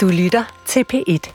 [0.00, 1.32] Du lytter til P1.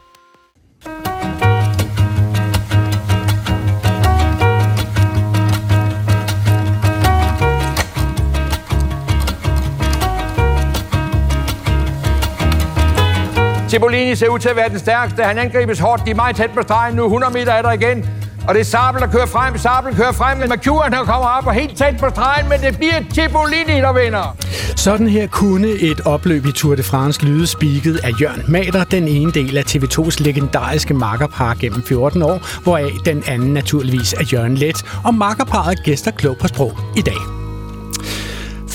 [13.70, 15.24] Cipollini ser ud til at være den stærkeste.
[15.24, 16.06] Han angribes hårdt.
[16.06, 17.04] De er meget tæt på stregen nu.
[17.04, 18.25] 100 meter er der igen.
[18.48, 19.58] Og det er Sabel, der kører frem.
[19.58, 22.78] Sabel kører frem, men McEwen der kommer op og helt tæt på stregen, men det
[22.78, 24.38] bliver Cipollini, der vinder.
[24.76, 29.08] Sådan her kunne et opløb i Tour de France lyde spiket af Jørgen Mader, den
[29.08, 34.56] ene del af TV2's legendariske makkerpar gennem 14 år, hvoraf den anden naturligvis er Jørgen
[34.56, 37.45] Let, og makkerparet gæster klog på sprog i dag.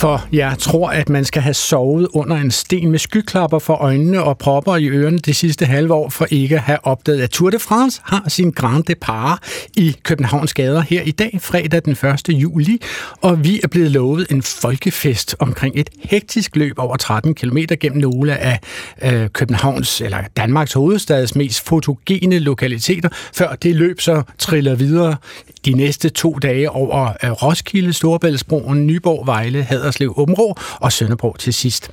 [0.01, 4.23] For jeg tror, at man skal have sovet under en sten med skyklapper for øjnene
[4.23, 7.51] og propper i ørerne det sidste halve år, for ikke at have opdaget, at Tour
[7.51, 9.39] de France har sin Grand Depart
[9.77, 12.29] i Københavns gader her i dag, fredag den 1.
[12.29, 12.83] juli,
[13.21, 18.01] og vi er blevet lovet en folkefest omkring et hektisk løb over 13 km gennem
[18.01, 18.61] nogle af
[19.03, 25.17] øh, Københavns eller Danmarks hovedstads mest fotogene lokaliteter, før det løb så triller videre
[25.65, 31.55] de næste to dage over øh, Roskilde, Storebæltsbroen, Nyborg, Vejle, Haderslev, Områ og Sønderborg til
[31.55, 31.91] sidst.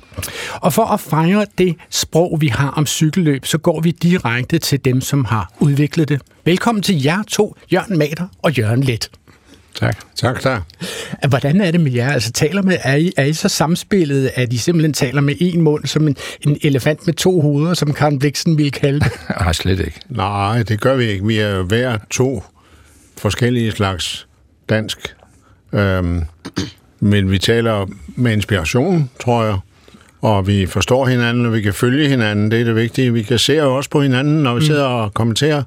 [0.54, 4.84] Og for at fejre det sprog, vi har om cykelløb, så går vi direkte til
[4.84, 6.20] dem, som har udviklet det.
[6.44, 9.10] Velkommen til jer to, Jørgen Mater og Jørgen Let.
[9.74, 9.96] Tak.
[10.16, 10.62] Tak, tak.
[11.28, 12.12] Hvordan er det med jer?
[12.12, 15.62] Altså, taler med, er, I, er I så samspillet, at I simpelthen taler med en
[15.62, 19.12] mund, som en, en elefant med to hoveder, som Karen Bliksen ville kalde det?
[19.40, 20.00] Nej, slet ikke.
[20.08, 21.26] Nej, det gør vi ikke.
[21.26, 22.44] Vi er hver to
[23.16, 24.26] forskellige slags
[24.68, 25.14] dansk.
[25.72, 26.22] Øhm,
[27.00, 29.56] men vi taler med inspiration, tror jeg.
[30.20, 32.50] Og vi forstår hinanden, og vi kan følge hinanden.
[32.50, 33.12] Det er det vigtige.
[33.12, 34.66] Vi kan se også på hinanden, når vi mm.
[34.66, 35.62] sidder og kommenterer.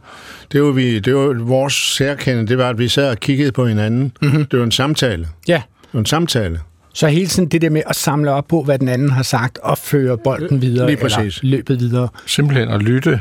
[0.52, 3.68] Det var, vi, det var vores særkende, det var, at vi sad og kiggede på
[3.68, 4.12] hinanden.
[4.22, 4.46] Mm-hmm.
[4.46, 5.28] Det var en samtale.
[5.48, 5.62] Ja.
[5.82, 6.60] Det var en samtale.
[6.94, 9.58] Så hele tiden det der med at samle op på, hvad den anden har sagt,
[9.58, 11.38] og føre bolden videre, Lige præcis.
[11.38, 12.08] eller løbet videre.
[12.26, 13.20] Simpelthen at lytte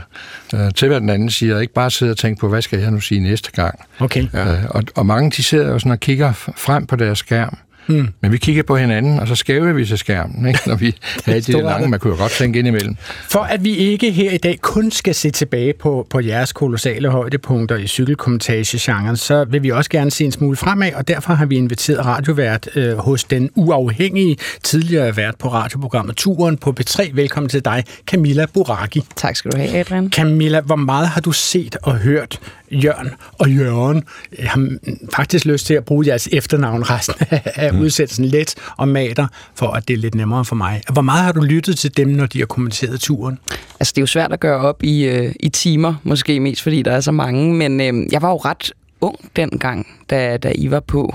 [0.54, 2.90] øh, til, hvad den anden siger, ikke bare sidde og tænke på, hvad skal jeg
[2.90, 3.80] nu sige næste gang.
[3.98, 4.26] Okay.
[4.32, 4.52] Ja.
[4.52, 7.58] Øh, og, og mange de sidder jo sådan og kigger frem på deres skærm.
[7.90, 8.08] Hmm.
[8.20, 10.60] Men vi kigger på hinanden, og så skæver vi til skærmen, ikke?
[10.66, 10.94] når vi
[11.26, 12.96] havde de lange, man kunne jo godt tænke ind imellem.
[13.28, 17.08] For at vi ikke her i dag kun skal se tilbage på, på jeres kolossale
[17.08, 21.46] højdepunkter i cykelkommentage-genren, så vil vi også gerne se en smule fremad, og derfor har
[21.46, 27.10] vi inviteret radiovært øh, hos den uafhængige tidligere vært på radioprogrammet Turen på B3.
[27.14, 29.02] Velkommen til dig, Camilla Buraki.
[29.16, 30.10] Tak skal du have, Adrian.
[30.10, 32.40] Camilla, hvor meget har du set og hørt
[32.70, 34.04] Jørgen og Jørgen?
[34.38, 34.68] Jeg har
[35.14, 37.84] faktisk lyst til at bruge jeres efternavn resten af mm.
[37.84, 40.82] udsendelsen let og mater, for at det er lidt nemmere for mig.
[40.92, 43.38] Hvor meget har du lyttet til dem, når de har kommenteret turen?
[43.80, 46.82] Altså, det er jo svært at gøre op i, øh, i timer, måske mest fordi
[46.82, 50.70] der er så mange, men øh, jeg var jo ret ung dengang, da, da I
[50.70, 51.14] var på,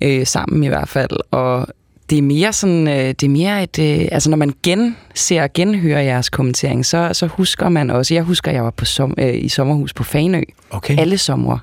[0.00, 1.66] øh, sammen i hvert fald, og
[2.10, 5.52] det er mere sådan, øh, det er mere et, øh, altså når man genser og
[5.52, 9.34] genhører jeres kommentering, så, så husker man også, jeg husker, jeg var på som, øh,
[9.34, 10.98] i sommerhus på Fanø, Okay.
[10.98, 11.58] alle somre,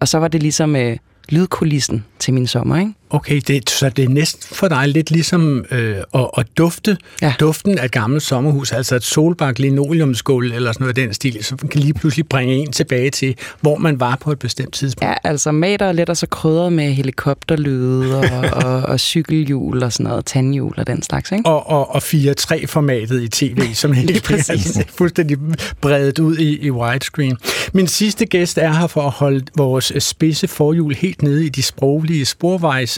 [0.00, 0.96] og så var det ligesom øh,
[1.28, 2.92] lydkulissen til min sommer, ikke?
[3.14, 7.34] Okay, det, så det er næsten for dig lidt ligesom øh, at, at dufte Ja.
[7.40, 11.44] duften af et gammelt sommerhus, altså et solbak linoleumsgulv eller sådan noget af den stil,
[11.44, 15.08] som kan lige pludselig bringe en tilbage til, hvor man var på et bestemt tidspunkt.
[15.08, 18.24] Ja, altså mater er lidt og så krydret med helikopterlyde og,
[18.66, 21.46] og, og cykelhjul og sådan noget, tandhjul og den slags, ikke?
[21.48, 24.78] Og, og, og 4-3-formatet i tv, som Lige præcis.
[24.96, 25.38] fuldstændig
[25.80, 27.36] bredt ud i, i widescreen.
[27.72, 31.62] Min sidste gæst er her for at holde vores spidse forhjul helt nede i de
[31.62, 32.26] sproglige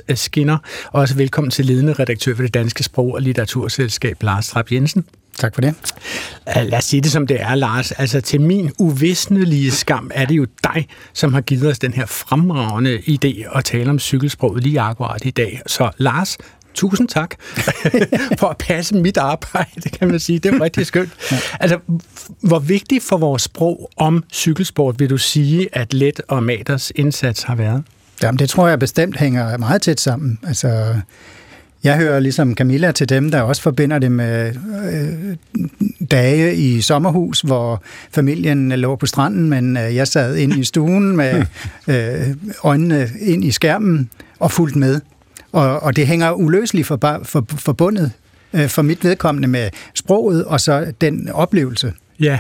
[0.05, 0.59] sporvejsskinner.
[0.93, 5.05] Også velkommen til ledende redaktør for det Danske Sprog- og Litteraturselskab, Lars Trapp Jensen.
[5.39, 5.75] Tak for det.
[6.57, 7.93] Lad os sige det som det er, Lars.
[7.93, 12.07] Altså til min uvisnelige skam er det jo dig, som har givet os den her
[12.07, 15.63] fremragende idé at tale om cykelsproget lige akkurat i dag.
[15.67, 16.39] Så Lars,
[16.75, 17.35] tusind tak
[18.41, 20.39] for at passe mit arbejde, kan man sige.
[20.39, 21.11] Det er rigtig skønt.
[21.61, 21.79] Altså,
[22.41, 27.43] hvor vigtigt for vores sprog om cykelsport vil du sige, at Let og Maters indsats
[27.43, 27.85] har været?
[28.23, 30.39] Jamen, det tror jeg bestemt hænger meget tæt sammen.
[30.47, 30.95] Altså,
[31.85, 34.55] jeg hører ligesom Camilla til dem, der også forbinder det med
[34.93, 35.37] øh,
[36.11, 41.17] dage i sommerhus, hvor familien lå på stranden, men øh, jeg sad inde i stuen
[41.17, 41.45] med
[41.89, 45.01] øh, øjnene ind i skærmen og fulgte med.
[45.53, 48.13] Og, og det hænger uløseligt for, for, forbundet
[48.53, 51.93] øh, for mit vedkommende med sproget og så den oplevelse.
[52.21, 52.39] Ja,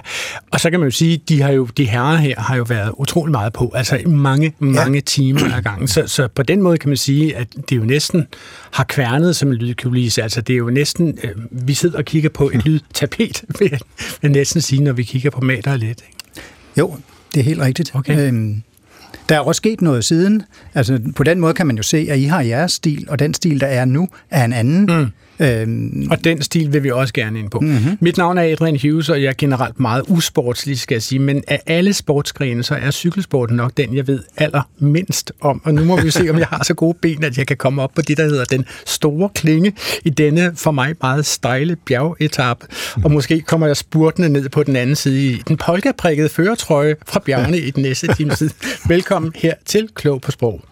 [0.50, 2.92] og så kan man jo sige, de har jo de herrer her har jo været
[2.96, 5.00] utrolig meget på, altså mange, mange ja.
[5.00, 5.88] timer ad gangen.
[5.88, 8.26] Så, så på den måde kan man sige, at det jo næsten
[8.70, 10.22] har kværnet som en lydkulisse.
[10.22, 13.80] Altså det er jo næsten, øh, vi sidder og kigger på et lydtapet, vil jeg,
[14.22, 16.04] vil næsten sige, når vi kigger på mater og lidt.
[16.08, 16.48] Ikke?
[16.78, 16.96] Jo,
[17.34, 17.90] det er helt rigtigt.
[17.94, 18.28] Okay.
[18.28, 18.62] Øhm,
[19.28, 20.42] der er også sket noget siden.
[20.74, 23.34] Altså, på den måde kan man jo se, at I har jeres stil, og den
[23.34, 25.00] stil, der er nu, er en anden.
[25.00, 25.06] Mm.
[25.38, 26.08] Øhm.
[26.10, 27.60] Og den stil vil vi også gerne ind på.
[27.60, 27.98] Mm-hmm.
[28.00, 31.18] Mit navn er Adrian Hughes, og jeg er generelt meget usportslig, skal jeg sige.
[31.18, 35.62] Men af alle sportsgrene, så er cykelsporten nok den, jeg ved allermindst om.
[35.64, 37.82] Og nu må vi se, om jeg har så gode ben, at jeg kan komme
[37.82, 39.72] op på det, der hedder den store klinge
[40.04, 42.58] i denne for mig meget stejle bjergetap.
[43.04, 47.20] Og måske kommer jeg spurtende ned på den anden side i den polkaprikkede føretrøje fra
[47.24, 48.50] bjergene i den næste time tid.
[48.88, 50.64] Velkommen her til Klog på Sprog.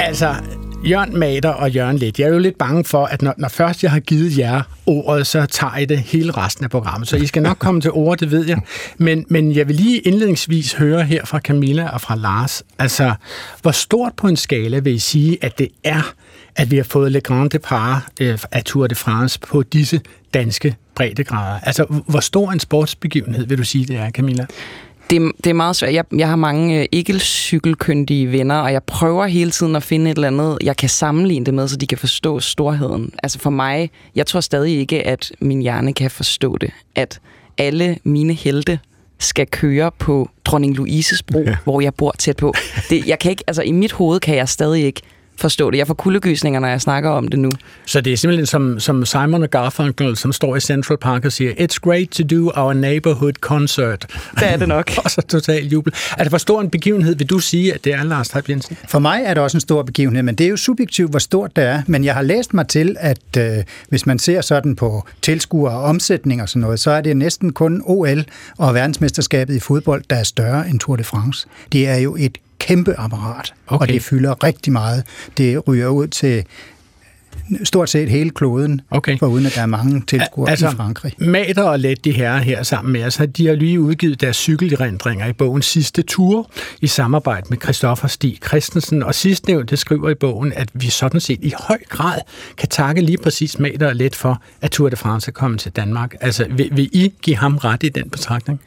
[0.00, 0.34] Altså,
[0.90, 3.82] Jørgen Mater og Jørgen Let, jeg er jo lidt bange for, at når, når først
[3.82, 7.08] jeg har givet jer ordet, så tager I det hele resten af programmet.
[7.08, 8.58] Så I skal nok komme til ordet, det ved jeg.
[8.98, 12.62] Men, men jeg vil lige indledningsvis høre her fra Camilla og fra Lars.
[12.78, 13.14] Altså,
[13.62, 16.12] hvor stort på en skala vil I sige, at det er,
[16.56, 20.00] at vi har fået Le Grand Depart øh, af Tour de France på disse
[20.34, 21.60] danske breddegrader?
[21.62, 24.46] Altså, hvor stor en sportsbegivenhed vil du sige, det er, Camilla?
[25.10, 25.94] Det, det er meget svært.
[25.94, 30.14] Jeg, jeg har mange øh, ikke-cykelkyndige venner, og jeg prøver hele tiden at finde et
[30.14, 33.12] eller andet, jeg kan sammenligne det med, så de kan forstå storheden.
[33.22, 36.70] Altså for mig, jeg tror stadig ikke, at min hjerne kan forstå det.
[36.94, 37.20] At
[37.58, 38.78] alle mine helte
[39.18, 41.56] skal køre på Dronning Louises bro, ja.
[41.64, 42.54] hvor jeg bor tæt på.
[42.90, 45.00] Det, jeg kan ikke, altså i mit hoved kan jeg stadig ikke
[45.38, 45.78] forstå det.
[45.78, 47.50] Jeg får kuldegysninger, når jeg snakker om det nu.
[47.86, 51.32] Så det er simpelthen som, som Simon og Garfunkel, som står i Central Park og
[51.32, 54.06] siger, It's great to do our neighborhood concert.
[54.40, 54.90] Det er det nok.
[55.04, 55.92] og så totalt jubel.
[56.18, 58.76] Er det for stor en begivenhed, vil du sige, at det er, Lars Heib Jensen?
[58.88, 61.56] For mig er det også en stor begivenhed, men det er jo subjektivt, hvor stort
[61.56, 61.82] det er.
[61.86, 65.82] Men jeg har læst mig til, at øh, hvis man ser sådan på tilskuere og
[65.82, 68.24] omsætning og sådan noget, så er det næsten kun OL
[68.58, 71.46] og verdensmesterskabet i fodbold, der er større end Tour de France.
[71.72, 73.86] Det er jo et kæmpe apparat, okay.
[73.86, 75.04] og det fylder rigtig meget.
[75.36, 76.44] Det ryger ud til
[77.64, 79.18] stort set hele kloden, okay.
[79.18, 81.12] for uden at der er mange tilskuere altså, i Frankrig.
[81.18, 85.26] Mater og Let, de herrer her sammen med os, de har lige udgivet deres cykelrindringer
[85.26, 86.50] i bogen Sidste Tur
[86.80, 89.02] i samarbejde med Christoffer Stig Christensen.
[89.02, 92.20] Og sidstnævnt, skriver i bogen, at vi sådan set i høj grad
[92.56, 95.72] kan takke lige præcis Mater og Let for, at Tour de France er kommet til
[95.72, 96.14] Danmark.
[96.20, 98.60] Altså, vil, vil I give ham ret i den betragtning?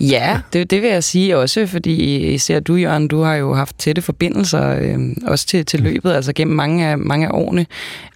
[0.00, 3.78] Ja, det, det vil jeg sige også, fordi især du, Jørgen, du har jo haft
[3.78, 7.66] tætte forbindelser, øh, også til, til løbet, altså gennem mange af, mange af årene.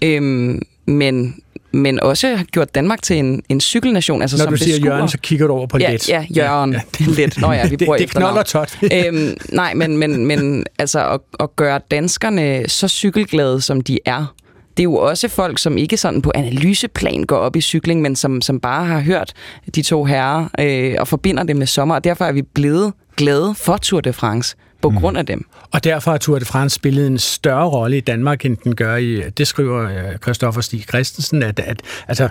[0.03, 0.55] Øh,
[0.87, 1.35] men
[1.73, 4.23] men også har gjort Danmark til en, en cykelnation.
[4.23, 4.95] Altså Når som du siger beskuer.
[4.95, 6.09] Jørgen, så kigger du over på ja, lidt.
[6.09, 6.73] Ja, Jørgen.
[6.73, 7.07] Ja, ja.
[7.07, 7.41] lidt.
[7.41, 8.79] Nå ja, vi bruger det, det tot.
[9.07, 14.35] øhm, nej, men, men, men altså at, at gøre danskerne så cykelglade, som de er,
[14.77, 18.17] det er jo også folk, som ikke sådan på analyseplan går op i cykling, men
[18.17, 19.33] som, som bare har hørt
[19.75, 23.55] de to herrer øh, og forbinder det med sommer, og derfor er vi blevet glade
[23.55, 24.97] for Tour de France på mm.
[24.97, 25.47] grund af dem.
[25.73, 28.97] Og derfor har Tour de France spillet en større rolle i Danmark, end den gør
[28.97, 32.29] i, det skriver øh, Christoffer Stig Christensen, at, at altså,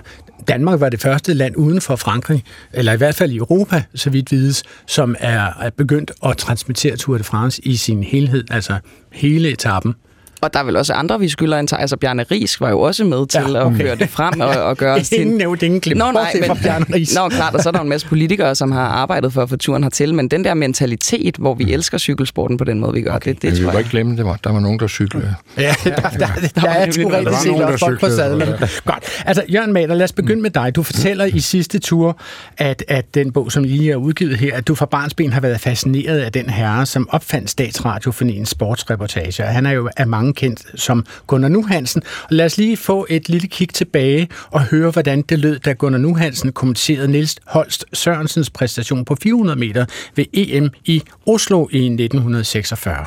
[0.48, 4.10] Danmark var det første land uden for Frankrig, eller i hvert fald i Europa, så
[4.10, 8.78] vidt vides, som er, er begyndt at transmittere Tour de France i sin helhed, altså
[9.12, 9.94] hele etappen.
[10.40, 13.04] Og der er vel også andre, vi skylder en Altså Bjarne Ries var jo også
[13.04, 13.80] med til ja, okay.
[13.80, 15.20] at føre det frem og, og gøre os til...
[15.20, 15.96] Ingen nævnt, ingen klip.
[15.96, 17.14] Nå, nej, men, Bjarne Ries.
[17.14, 19.56] Nå, klart, og så er der en masse politikere, som har arbejdet for at få
[19.56, 21.70] turen hertil, men den der mentalitet, hvor vi mm.
[21.70, 23.30] elsker cykelsporten på den måde, vi gør, okay.
[23.34, 25.34] det, det men tror vi må ikke glemme, det var, der var nogen, der cyklede.
[25.58, 28.48] Ja, der, der, der, der, der er sgu rigtig set folk på sadlen.
[28.84, 29.22] Godt.
[29.26, 30.76] Altså, Jørgen Mader, lad os begynde med dig.
[30.76, 32.18] Du fortæller i sidste tur,
[32.58, 35.60] at, at den bog, som lige er udgivet her, at du fra barnsben har været
[35.60, 39.42] fascineret af den herre, som opfandt statsradiofonien sportsreportage.
[39.42, 42.02] Han er jo af mange kendt som Gunnar Nu Hansen.
[42.22, 45.72] Og lad os lige få et lille kig tilbage og høre, hvordan det lød, da
[45.72, 49.84] Gunnar Nu Hansen kommenterede Niels Holst Sørensens præstation på 400 meter
[50.16, 53.06] ved EM i Oslo i 1946.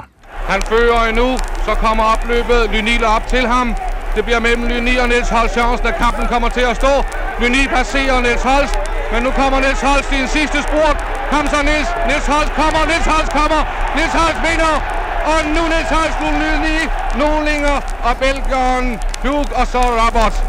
[0.51, 2.61] Han fører endnu, så kommer opløbet.
[2.73, 3.75] Lynil op til ham.
[4.15, 6.93] Det bliver mellem Lyni og Niels Holst Sørensen, at kampen kommer til at stå.
[7.41, 8.75] Lyni passerer Niels Holst,
[9.11, 10.97] men nu kommer Niels Holst i en sidste spurt.
[11.33, 11.89] Kom så Niels.
[12.09, 13.61] Niels Holst kommer, Niels Holst kommer.
[13.97, 14.73] Niels Holst vinder.
[15.25, 16.77] Og nu Niels Holst, nu Lyni,
[17.17, 20.43] Nolinger og Belgeren, Duke og så Robert.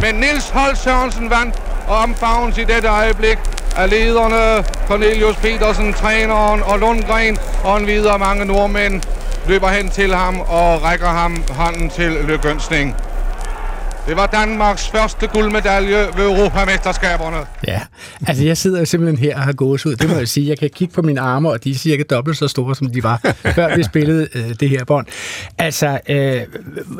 [0.00, 1.54] Men Nils Holt Sørensen vandt
[1.88, 3.38] og omfavnes i dette øjeblik
[3.76, 9.02] af lederne Cornelius Petersen, træneren og Lundgren og en videre mange nordmænd
[9.46, 12.96] løber hen til ham og rækker ham hånden til lykønsning.
[14.06, 17.36] Det var Danmarks første guldmedalje ved Europamesterskaberne.
[17.66, 17.80] Ja,
[18.26, 19.96] altså jeg sidder jo simpelthen her og har gås ud.
[19.96, 20.48] Det må jeg sige.
[20.48, 23.02] Jeg kan kigge på mine arme, og de er cirka dobbelt så store, som de
[23.02, 23.20] var,
[23.54, 25.06] før vi spillede øh, det her bånd.
[25.58, 26.40] Altså, øh,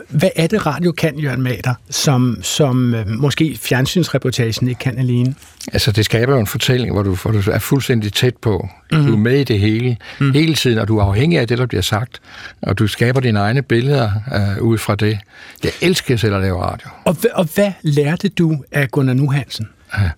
[0.08, 5.34] hvad er det, radio kan, Jørgen Mader, som, som øh, måske fjernsynsreportagen ikke kan alene?
[5.72, 8.68] Altså, det skaber jo en fortælling, hvor du, hvor du er fuldstændig tæt på.
[8.92, 9.06] Mm-hmm.
[9.06, 10.32] Du er med i det hele, mm.
[10.32, 12.20] hele tiden, og du er afhængig af det, der bliver sagt.
[12.62, 15.18] Og du skaber dine egne billeder øh, ud fra det.
[15.64, 16.88] Jeg elsker selv at lave radio.
[17.04, 19.68] Og, og hvad lærte du af Gunnar Nu Hansen?
[19.98, 20.10] Ja.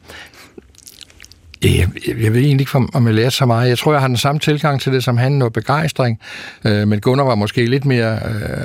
[1.65, 3.69] Jeg, jeg ved egentlig ikke, om jeg lærte så meget.
[3.69, 6.21] Jeg tror, jeg har den samme tilgang til det som han, noget begejstring.
[6.65, 8.65] Øh, men Gunnar var måske lidt mere øh,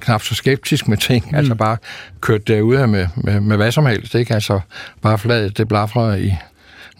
[0.00, 1.26] knap så skeptisk med ting.
[1.30, 1.34] Mm.
[1.34, 1.76] Altså bare
[2.20, 4.14] kørt derude med, med, med hvad som helst.
[4.14, 4.34] Ikke?
[4.34, 4.60] Altså
[5.02, 6.34] bare fladet det blaffer i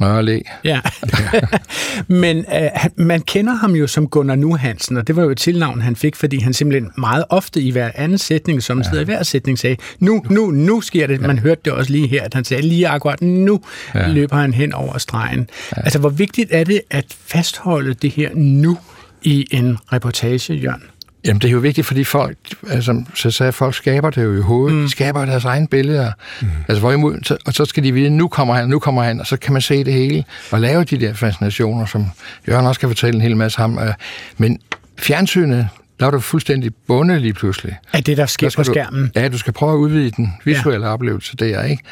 [0.00, 0.40] Nørre Læ.
[0.64, 0.80] Ja.
[2.22, 5.38] Men øh, man kender ham jo som Gunnar Nu Hansen, og det var jo et
[5.38, 9.00] tilnavn, han fik, fordi han simpelthen meget ofte i hver anden sætning, som ja.
[9.00, 11.20] i hver sætning sagde, nu, nu, nu sker det.
[11.20, 11.26] Ja.
[11.26, 13.60] Man hørte det også lige her, at han sagde lige akkurat nu
[13.94, 14.08] ja.
[14.08, 15.50] løber han hen over stregen.
[15.76, 15.82] Ja.
[15.82, 18.78] Altså, hvor vigtigt er det at fastholde det her nu
[19.22, 20.82] i en reportage, Jørgen?
[21.26, 22.36] Jamen, det er jo vigtigt, fordi folk,
[22.70, 24.76] altså, så sagde folk skaber det jo i hovedet.
[24.76, 24.82] Mm.
[24.82, 26.12] De skaber deres egne billeder.
[26.40, 26.48] Mm.
[26.68, 29.26] Altså, hvorimod, så, og så skal de vide, nu kommer han, nu kommer han, og
[29.26, 32.06] så kan man se det hele, og lave de der fascinationer, som
[32.48, 33.78] Jørgen også kan fortælle en hel masse ham.
[33.78, 33.92] Øh,
[34.38, 34.58] men
[34.98, 35.68] fjernsynet,
[36.00, 37.76] der er du fuldstændig bundet lige pludselig.
[37.92, 39.10] Er det, der sker der på skærmen?
[39.14, 40.92] Du, ja, du skal prøve at udvide den visuelle ja.
[40.92, 41.82] oplevelse der, ikke?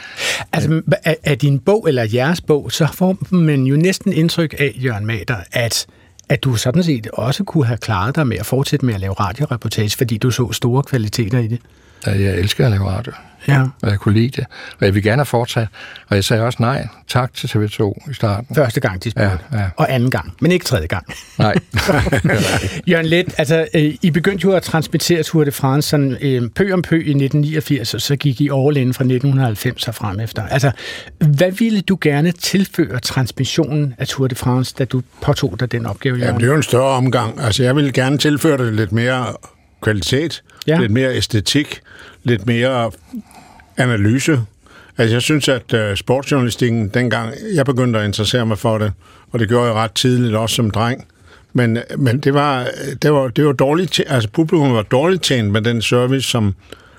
[0.53, 0.83] Altså,
[1.25, 5.37] er din bog, eller jeres bog, så får man jo næsten indtryk af, Jørgen Mader,
[5.53, 5.87] at
[6.29, 9.13] at du sådan set også kunne have klaret dig med at fortsætte med at lave
[9.13, 11.61] radioreportage, fordi du så store kvaliteter i det?
[12.07, 13.13] Ja, jeg elsker at lave radio.
[13.49, 13.63] Ja.
[13.83, 14.47] Og jeg kunne lide det.
[14.81, 15.69] Og jeg vil gerne have fortsat.
[16.09, 18.57] Og jeg sagde også nej tak til TV2 i starten.
[18.57, 19.39] Første gang, de spurgte.
[19.53, 19.65] Ja, ja.
[19.77, 21.07] Og anden gang, men ikke tredje gang.
[21.39, 21.55] Nej.
[22.91, 26.73] Jørgen Let, altså, øh, I begyndte jo at transmittere Tour de France sådan, øh, pø
[26.73, 30.47] om pø i 1989, og så gik I all in fra 1990 og frem efter.
[30.47, 30.71] Altså,
[31.19, 35.87] hvad ville du gerne tilføre transmissionen af Tour de France, da du påtog dig den
[35.87, 36.35] opgave, Jørgen?
[36.35, 37.41] Ja, det er jo en større omgang.
[37.41, 39.27] Altså, jeg ville gerne tilføre det lidt mere
[39.83, 40.81] kvalitet, ja.
[40.81, 41.81] lidt mere æstetik,
[42.23, 42.91] lidt mere
[43.77, 44.41] analyse.
[44.99, 48.93] Altså, jeg synes, at uh, sportsjournalistikken, dengang jeg begyndte at interessere mig for det,
[49.33, 51.07] og det gjorde jeg ret tidligt, også som dreng,
[51.53, 55.23] men, øh, men det var, øh, det var, det var dårligt, altså publikum var dårligt
[55.23, 56.55] tjent med den service, som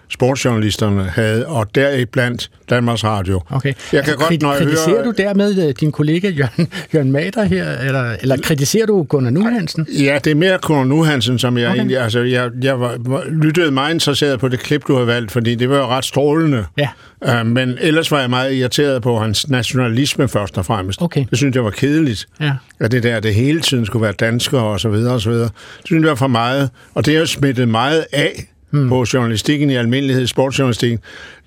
[0.10, 3.42] sportsjournalisterne havde, og deriblandt Danmarks Radio.
[3.50, 3.68] Okay.
[3.68, 5.04] Jeg kan altså, godt, når jeg kritiserer hører...
[5.04, 9.88] du dermed øh, din kollega Jørgen, Jørgen Mader her, eller, eller kritiserer du Gunnar Nuhansen?
[10.00, 11.78] Ja, det er mere Gunnar Nuhansen, som jeg okay.
[11.78, 11.98] egentlig...
[11.98, 15.56] Altså, jeg, jeg var, var, lyttede meget interesseret på det klip, du har valgt, fordi
[15.56, 16.66] det var jo ret strålende.
[16.78, 16.90] Ja.
[17.22, 21.02] Uh, men ellers var jeg meget irriteret på hans nationalisme først og fremmest.
[21.02, 21.26] Okay.
[21.30, 22.28] Det synes jeg var kedeligt.
[22.42, 22.52] Ja.
[22.80, 25.50] At det der, det hele tiden skulle være danskere og så videre og så videre.
[25.78, 26.70] Det synes jeg var for meget.
[26.94, 28.48] Og det jo smittet meget af
[28.80, 28.90] hmm.
[28.90, 31.00] på journalistikken i almindelighed, sportsjournalistikken.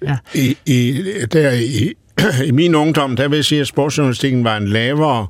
[0.03, 0.17] Ja.
[0.35, 1.93] I, i, der i,
[2.49, 5.27] I min ungdom, der vil jeg sige, at sportsjournalistikken var en lavere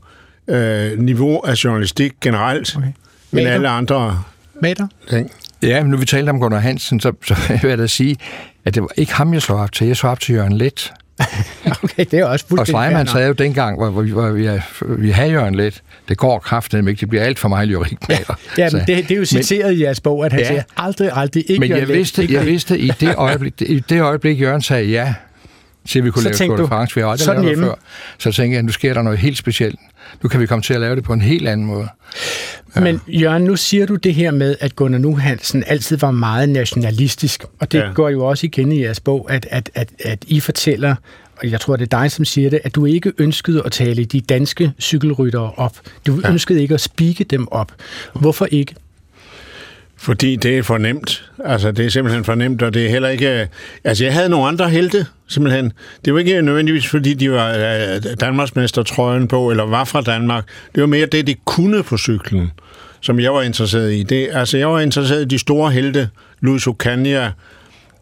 [0.49, 2.93] øh, niveau af journalistik generelt, okay.
[3.33, 4.23] end alle andre
[4.63, 4.87] Mater?
[5.11, 5.31] ting.
[5.63, 8.17] Ja, men nu vi talte om Gunnar Hansen, så, så vil jeg da sige,
[8.65, 9.87] at det var ikke ham, jeg så op til.
[9.87, 10.93] Jeg så op til Jørgen Let.
[11.85, 14.61] okay, det er også fuldstændig Og Sleiman sagde jo dengang, hvor, hvor, hvor vi, er,
[14.81, 17.97] vi havde Jørgen Let, det går kraftigt, ikke, det bliver alt for meget lyrik.
[18.09, 18.19] Ja,
[18.59, 20.63] ja men det, det er jo citeret men, i jeres bog, at han ja, siger
[20.77, 24.41] aldrig, aldrig, ikke Men jeg vidste, Let, jeg vidste i det øjeblik, i det øjeblik,
[24.41, 25.15] Jørgen sagde ja,
[25.89, 27.75] til vi kunne så lave Tour de France, vi har aldrig lavet før,
[28.19, 29.79] så tænkte jeg, at nu sker der noget helt specielt.
[30.23, 31.89] Nu kan vi komme til at lave det på en helt anden måde.
[32.77, 32.81] Ja.
[32.81, 36.49] Men Jørgen, nu siger du det her med, at Gunnar Nu Hansen altid var meget
[36.49, 37.93] nationalistisk, og det ja.
[37.93, 40.95] går jo også igen i jeres bog, at, at, at, at I fortæller
[41.43, 44.05] og jeg tror, det er dig, som siger det, at du ikke ønskede at tale
[44.05, 45.77] de danske cykelryttere op.
[46.07, 46.31] Du ja.
[46.31, 47.73] ønskede ikke at spike dem op.
[48.15, 48.75] Hvorfor ikke?
[50.01, 51.31] Fordi det er for nemt.
[51.45, 53.41] Altså, det er simpelthen for nemt, og det er heller ikke...
[53.41, 53.47] Øh,
[53.85, 55.73] altså, jeg havde nogle andre helte, simpelthen.
[56.05, 60.45] Det var ikke nødvendigvis, fordi de var øh, Danmarksmestertrøjen på, eller var fra Danmark.
[60.75, 62.51] Det var mere det, de kunne på cyklen,
[63.01, 64.03] som jeg var interesseret i.
[64.03, 66.09] Det, altså, jeg var interesseret i de store helte,
[66.41, 67.31] Luis Ocaña,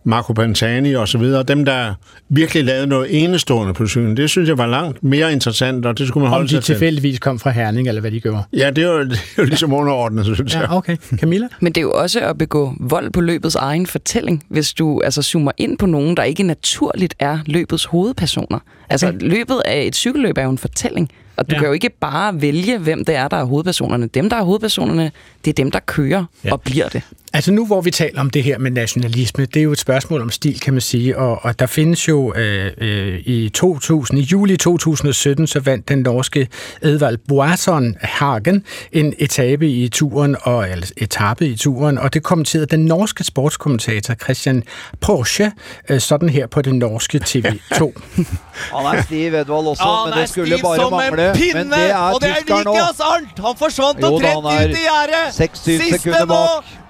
[0.07, 1.95] Marco Pantani og så videre, dem der
[2.29, 6.09] virkelig lavede noget enestående på cyklen, det synes jeg var langt mere interessant, og det
[6.09, 8.43] skulle man holde Om de tilfældigvis kom fra Herning, eller hvad de gjorde?
[8.53, 10.63] Ja, det er jo, det er jo ligesom underordnet, synes jeg.
[10.63, 10.97] Ja, okay.
[11.17, 11.49] Camilla?
[11.61, 15.23] Men det er jo også at begå vold på løbets egen fortælling, hvis du altså
[15.23, 18.59] zoomer ind på nogen, der ikke naturligt er løbets hovedpersoner.
[18.89, 19.19] Altså, okay.
[19.21, 21.11] løbet af et cykelløb er jo en fortælling.
[21.37, 21.61] Og du ja.
[21.61, 24.07] kan jo ikke bare vælge, hvem det er, der er hovedpersonerne.
[24.07, 25.13] Dem, der er hovedpersonerne,
[25.45, 26.53] det er dem, der kører ja.
[26.53, 27.03] og bliver det.
[27.37, 30.21] Altså nu, hvor vi taler om det her med nationalisme, det er jo et spørgsmål
[30.21, 34.23] om stil, kan man sige, og, og der findes jo øh, øh, i 2000, i
[34.23, 36.49] juli 2017, så vandt den norske
[36.83, 42.67] Edvald Boasson Hagen en etape i turen, og, eller etape i turen, og det kommenterede
[42.67, 44.63] den norske sportskommentator Christian
[45.01, 45.53] Porsche
[45.89, 47.81] øh, sådan her på den norske TV2.
[48.77, 51.26] Han er stiv, Edvald også, men det skulle bare mangle.
[51.35, 53.39] Pinne, men det og det er Nikias Arnt!
[53.47, 55.35] Han forsvant omtrent ut i gjerdet!
[55.35, 56.41] Siste nå!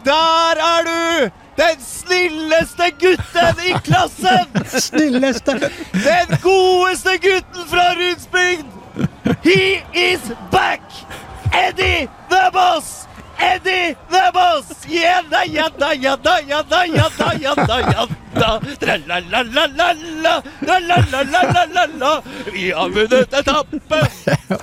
[0.06, 1.30] Der er du!
[1.56, 4.58] Den snilleste gutten i klassen!
[4.88, 5.58] snilleste!
[5.92, 8.66] Den godeste gutten fra Rudsbygd!
[9.42, 10.82] He is back!
[11.52, 13.05] Eddie the Boss
[13.40, 14.86] Eddie the Boss!
[14.88, 18.60] Jadda, jadda, jadda, jadda, jadda, jadda, jadda.
[18.80, 22.22] Tralalalala, tralalalala.
[22.52, 23.80] Vi har vundet etappe.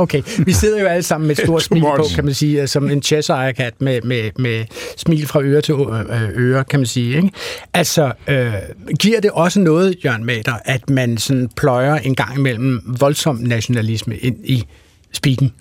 [0.04, 2.90] okay, vi sidder jo alle sammen med et stort smil på, kan man sige, som
[2.90, 4.66] en chess kat med, med, med
[4.98, 7.16] smil fra øre til øre, kan man sige.
[7.16, 7.30] Ikke?
[7.74, 8.54] Altså, øh,
[9.00, 14.18] giver det også noget, Jørgen Mader, at man sådan pløjer en gang imellem voldsom nationalisme
[14.18, 14.64] ind i
[15.12, 15.54] speaken?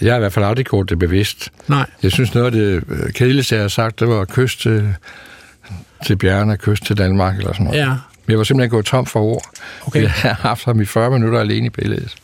[0.00, 1.50] Jeg har i hvert fald aldrig gjort det bevidst.
[1.68, 1.86] Nej.
[2.02, 4.94] Jeg synes, noget af det øh, kedeligste, jeg har sagt, det var kyst til,
[6.06, 7.78] til bjergene, kyst til Danmark, eller sådan noget.
[7.78, 7.94] Ja.
[8.28, 9.42] Jeg var simpelthen gået tom for ord.
[9.86, 10.02] Okay.
[10.02, 12.14] Jeg har haft ham i 40 minutter alene i billedet.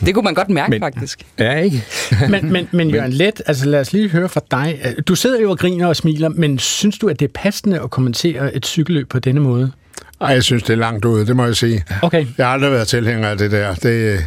[0.00, 1.26] Det kunne man godt mærke, men, faktisk.
[1.38, 1.84] Ja, ikke?
[2.30, 4.94] men, men, men Jørgen Let, altså lad os lige høre fra dig.
[5.08, 7.90] Du sidder jo og griner og smiler, men synes du, at det er passende at
[7.90, 9.72] kommentere et cykelløb på denne måde?
[10.20, 11.84] Ej, jeg synes, det er langt ude, det må jeg sige.
[12.02, 12.26] Okay.
[12.38, 13.74] Jeg har aldrig været tilhænger af det der.
[13.74, 14.24] Det,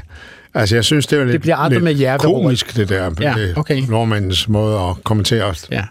[0.54, 3.12] Altså, jeg synes, det er lidt, det bliver aldrig lidt med komisk, det der.
[3.20, 3.82] Ja, okay.
[3.88, 5.68] Nordmændens måde at kommentere os.
[5.72, 5.84] Ja.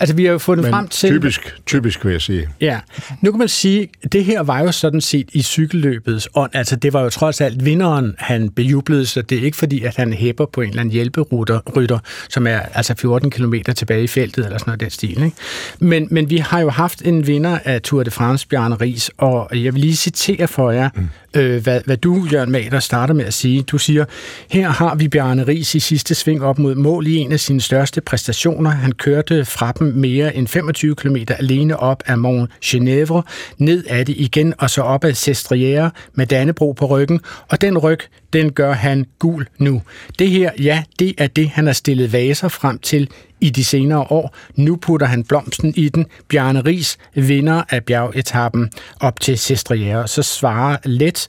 [0.00, 1.10] Altså, vi har jo fundet Men frem til...
[1.10, 2.48] typisk, typisk, vil jeg sige.
[2.60, 2.80] Ja.
[3.20, 6.50] Nu kan man sige, det her var jo sådan set i cykelløbets ånd.
[6.54, 9.96] Altså, det var jo trods alt vinderen, han bejublede, så det er ikke fordi, at
[9.96, 14.44] han hæpper på en eller anden hjælperytter, som er altså 14 km tilbage i feltet,
[14.44, 15.22] eller sådan noget den stil.
[15.24, 15.36] Ikke?
[15.78, 19.48] Men, men vi har jo haft en vinder af Tour de France, Bjarne Ries, og
[19.52, 21.08] jeg vil lige citere for jer, mm.
[21.40, 23.62] øh, hvad, hvad du, Jørgen Mader, starter med at sige.
[23.62, 24.04] Du siger,
[24.50, 27.60] her har vi Bjarne Ries i sidste sving op mod mål i en af sine
[27.60, 28.70] største præstationer.
[28.70, 33.22] Han kørte fra trappen mere end 25 km alene op af Mont Genèvre,
[33.58, 37.78] ned ad det igen og så op ad Sestriere med Dannebro på ryggen, og den
[37.78, 37.98] ryg,
[38.32, 39.82] den gør han gul nu.
[40.18, 44.00] Det her, ja, det er det, han har stillet vaser frem til i de senere
[44.00, 44.36] år.
[44.56, 46.06] Nu putter han blomsten i den.
[46.28, 50.08] Bjarne Ries vinder af bjergetappen op til Sestriere.
[50.08, 51.28] Så svarer let,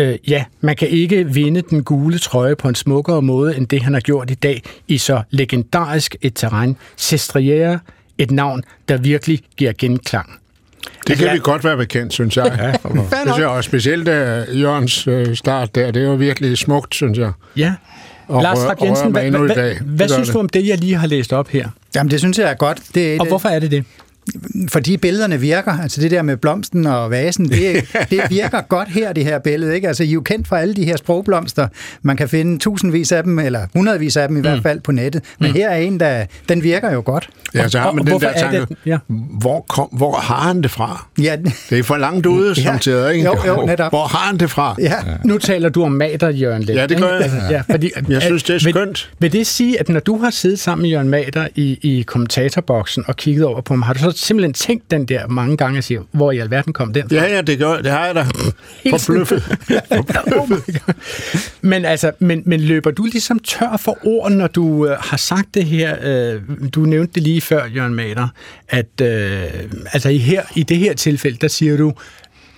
[0.00, 3.82] øh, ja, man kan ikke vinde den gule trøje på en smukkere måde, end det
[3.82, 6.76] han har gjort i dag i så legendarisk et terræn.
[6.96, 7.78] Sestriere,
[8.18, 10.38] et navn, der virkelig giver genklang.
[11.06, 12.46] Det kan vi godt være bekendt, synes jeg.
[12.58, 16.94] Ja, det synes jeg, og specielt der Jørgens øh, start der, det var virkelig smukt,
[16.94, 17.32] synes jeg.
[17.56, 17.74] Ja.
[18.28, 21.06] Og Lars Rapp Jensen, hvad, hvad, hvad, hvad synes du om det, jeg lige har
[21.06, 21.68] læst op her?
[21.94, 22.82] Jamen, det synes jeg er godt.
[22.94, 23.84] Det er og hvorfor er det det?
[24.68, 29.12] Fordi billederne virker, altså det der med blomsten og vasen, det, det virker godt her,
[29.12, 29.74] det her billede.
[29.74, 29.88] Ikke?
[29.88, 31.68] Altså, I er jo kendt for alle de her sprogblomster.
[32.02, 34.46] Man kan finde tusindvis af dem, eller hundredvis af dem i mm.
[34.46, 35.22] hvert fald på nettet.
[35.40, 35.56] Men mm.
[35.56, 37.30] her er en, der den virker jo godt.
[37.54, 38.98] Ja, så har man og, den der tanke, det, ja.
[39.40, 41.06] hvor, kom, hvor har han det fra?
[41.18, 41.36] Ja.
[41.70, 42.62] Det er for langt ude, ja.
[42.62, 43.24] samtidig, ikke?
[43.24, 43.92] Jo, jo, netop.
[43.92, 44.74] Hvor har han det fra?
[44.78, 44.84] Ja.
[44.84, 45.16] ja.
[45.24, 46.78] Nu taler du om mater, Jørgen Lidt.
[46.78, 47.22] Ja, det gør jeg.
[47.22, 49.10] Altså, ja, fordi, jeg synes, det er skønt.
[49.18, 52.02] Vil, vil det sige, at når du har siddet sammen med Jørgen Mater i, i
[52.02, 55.78] kommentatorboksen og kigget over på ham, har du så simpelthen tænkt den der mange gange
[55.78, 57.16] og siger, hvor i alverden kom den fra?
[57.16, 58.22] Ja, ja, det, gør, det har jeg da.
[58.90, 59.42] Forbløffet.
[59.92, 60.82] Forbløffet.
[61.70, 65.54] men, altså, men, men løber du ligesom tør for ord, når du øh, har sagt
[65.54, 65.96] det her?
[66.02, 66.42] Øh,
[66.74, 68.28] du nævnte det lige før, Jørgen Mader,
[68.68, 69.42] at øh,
[69.92, 71.92] altså i, her, i det her tilfælde, der siger du,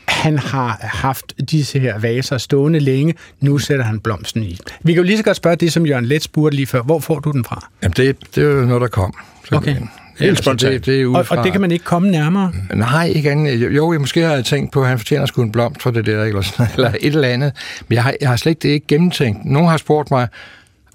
[0.08, 4.58] han har haft disse her vaser stående længe, nu sætter han blomsten i.
[4.82, 6.82] Vi kan jo lige så godt spørge det, som Jørgen Let spurgte lige før.
[6.82, 7.68] Hvor får du den fra?
[7.82, 9.14] Jamen, det, det er jo noget, der kom.
[9.52, 9.76] Okay.
[10.20, 10.72] Helt spontant.
[10.72, 12.52] Det, det er og, og det kan man ikke komme nærmere?
[12.74, 13.74] Nej, ikke andet.
[13.76, 16.06] Jo, jeg måske har jeg tænkt på, at han fortjener sgu en blomst for det
[16.06, 17.52] der, eller, sådan, eller et eller andet.
[17.88, 19.44] Men jeg har, jeg har slet ikke det ikke gennemtænkt.
[19.44, 20.28] Nogen har spurgt mig,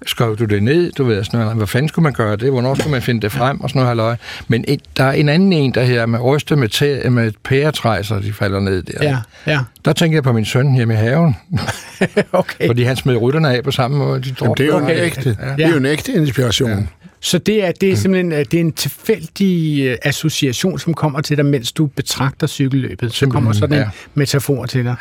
[0.06, 2.74] skrev du det ned, du ved, sådan noget, hvad fanden skulle man gøre det, hvornår
[2.74, 4.16] skulle man finde det frem, og sådan noget halløj.
[4.48, 8.02] Men et, der er en anden en, der her med ryste med, tæ, med pæretræ,
[8.02, 9.04] så de falder ned der.
[9.04, 9.60] Ja, ja.
[9.84, 11.36] Der tænker jeg på min søn hjemme i haven.
[12.32, 12.66] okay.
[12.66, 14.20] Fordi han smed rytterne af på samme måde.
[14.20, 14.98] De Jamen, det er jo okay.
[14.98, 15.56] en ægte, ja.
[15.56, 16.70] det er jo en ægte inspiration.
[16.70, 16.76] Ja.
[17.20, 21.36] Så det er, det er simpelthen det er en tilfældig øh, association, som kommer til
[21.36, 23.14] dig, mens du betragter cykelløbet.
[23.14, 23.90] Så kommer sådan en ja.
[24.14, 24.94] metafor til dig.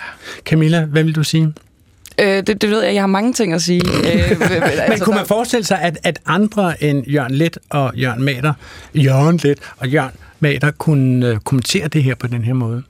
[0.46, 1.54] Camilla, hvad vil du sige?
[2.22, 2.94] Øh, det, det ved jeg.
[2.94, 3.82] Jeg har mange ting at sige.
[3.86, 8.24] øh, Men altså, kunne man forestille sig, at, at andre end Jørgen Let og Jørgen
[8.24, 8.54] Mader,
[8.96, 12.84] Jørgen Let og Jørgen Mader kunne uh, kommentere det her på den her måde?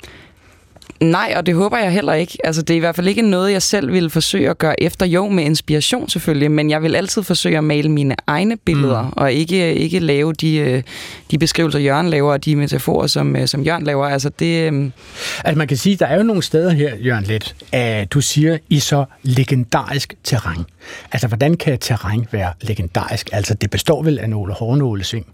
[1.01, 2.37] Nej, og det håber jeg heller ikke.
[2.43, 5.05] Altså, det er i hvert fald ikke noget, jeg selv vil forsøge at gøre efter.
[5.05, 9.13] Jo, med inspiration selvfølgelig, men jeg vil altid forsøge at male mine egne billeder, mm.
[9.15, 10.83] og ikke, ikke lave de, øh,
[11.31, 14.07] de beskrivelser, Jørgen laver, og de metaforer, som, øh, som Jørgen laver.
[14.07, 14.67] Altså, det...
[14.67, 14.91] Øhm,
[15.45, 18.57] altså, man kan sige, der er jo nogle steder her, Jørgen Let, at du siger,
[18.69, 20.65] i så legendarisk terræn.
[21.11, 23.29] Altså, hvordan kan et terræn være legendarisk?
[23.31, 25.25] Altså, det består vel af nogle hårnålesving?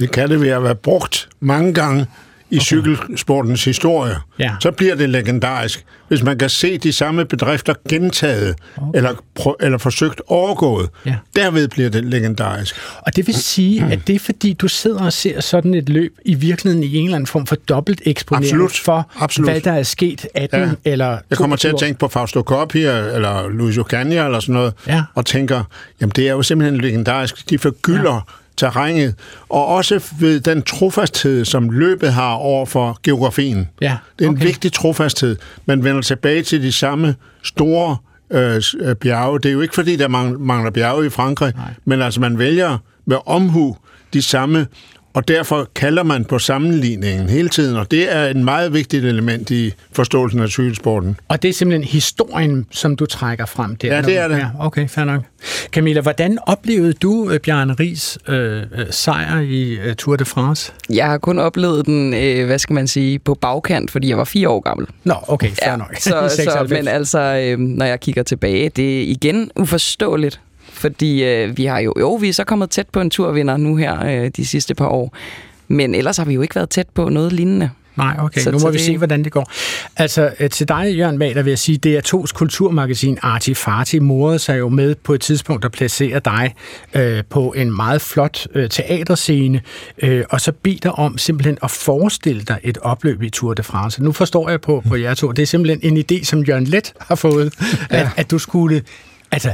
[0.00, 2.06] Det kan det ved at være brugt mange gange
[2.50, 2.64] i okay.
[2.64, 4.52] cykelsportens historie, ja.
[4.60, 5.84] så bliver det legendarisk.
[6.08, 8.98] Hvis man kan se de samme bedrifter gentaget, okay.
[8.98, 9.14] eller,
[9.60, 11.16] eller forsøgt overgået, ja.
[11.36, 12.76] derved bliver det legendarisk.
[12.98, 16.16] Og det vil sige, at det er fordi, du sidder og ser sådan et løb
[16.24, 18.80] i virkeligheden i en eller anden form for dobbelt eksponering Absolut.
[18.84, 19.50] for, Absolut.
[19.50, 20.70] hvad der er sket 18 ja.
[20.84, 24.74] eller Jeg kommer til at tænke på Fausto Coppi eller Luis Ocaña eller sådan noget,
[24.86, 25.02] ja.
[25.14, 25.64] og tænker,
[26.00, 27.50] jamen det er jo simpelthen legendarisk.
[27.50, 29.14] De forgylder ja terrænet,
[29.48, 33.68] og også ved den trofasthed, som løbet har over for geografien.
[33.80, 35.36] Ja, Det er en vigtig trofasthed.
[35.66, 37.96] Man vender tilbage til de samme store
[38.30, 39.38] øh, øh, bjerge.
[39.40, 41.64] Det er jo ikke, fordi der mangler bjerge i Frankrig, Nej.
[41.84, 43.76] men altså man vælger med omhu
[44.12, 44.66] de samme
[45.14, 49.50] og derfor kalder man på sammenligningen hele tiden, og det er et meget vigtigt element
[49.50, 51.16] i forståelsen af cykelsporten.
[51.28, 53.94] Og det er simpelthen historien, som du trækker frem der?
[53.94, 54.38] Ja, det er det.
[54.38, 55.22] Ja, okay, fair nok.
[55.72, 60.72] Camilla, hvordan oplevede du øh, Bjarne Ries øh, øh, sejr i øh, Tour de France?
[60.90, 64.24] Jeg har kun oplevet den, øh, hvad skal man sige, på bagkant, fordi jeg var
[64.24, 64.86] fire år gammel.
[65.04, 65.96] Nå, okay, fair ja, nok.
[65.98, 66.10] Så,
[66.44, 70.40] så, men altså, øh, når jeg kigger tilbage, det er igen uforståeligt,
[70.80, 73.76] fordi øh, vi har jo, jo, vi er så kommet tæt på en turvinder nu
[73.76, 75.16] her øh, de sidste par år.
[75.68, 77.70] Men ellers har vi jo ikke været tæt på noget lignende.
[77.96, 78.40] Nej, okay.
[78.40, 78.86] Så, nu må vi det...
[78.86, 79.50] se, hvordan det går.
[79.96, 84.38] Altså, øh, til dig, Jørgen Mader, vil jeg sige, det er tos kulturmagasin Artifati morede
[84.38, 86.54] sig jo med på et tidspunkt at placere dig
[86.94, 89.60] øh, på en meget flot øh, teaterscene,
[90.02, 93.62] øh, og så beder dig om simpelthen at forestille dig et opløb i Tour de
[93.62, 94.02] France.
[94.02, 96.92] Nu forstår jeg på, på jer to, det er simpelthen en idé, som Jørgen Let
[97.00, 97.54] har fået,
[97.90, 98.00] ja.
[98.00, 98.82] at, at du skulle
[99.32, 99.50] altså,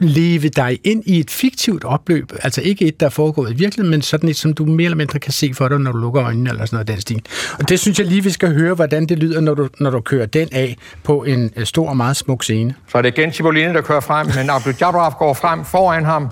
[0.00, 3.90] leve dig ind i et fiktivt opløb, altså ikke et, der er foregået i virkeligheden,
[3.90, 6.24] men sådan et, som du mere eller mindre kan se for dig, når du lukker
[6.24, 7.22] øjnene, eller sådan noget den stil.
[7.58, 10.00] Og det synes jeg lige, vi skal høre, hvordan det lyder, når du, når du
[10.00, 12.74] kører den af på en øh, stor og meget smuk scene.
[12.88, 16.30] Så er det igen Cipollini, der kører frem, men Abdul Jabbar går frem foran ham.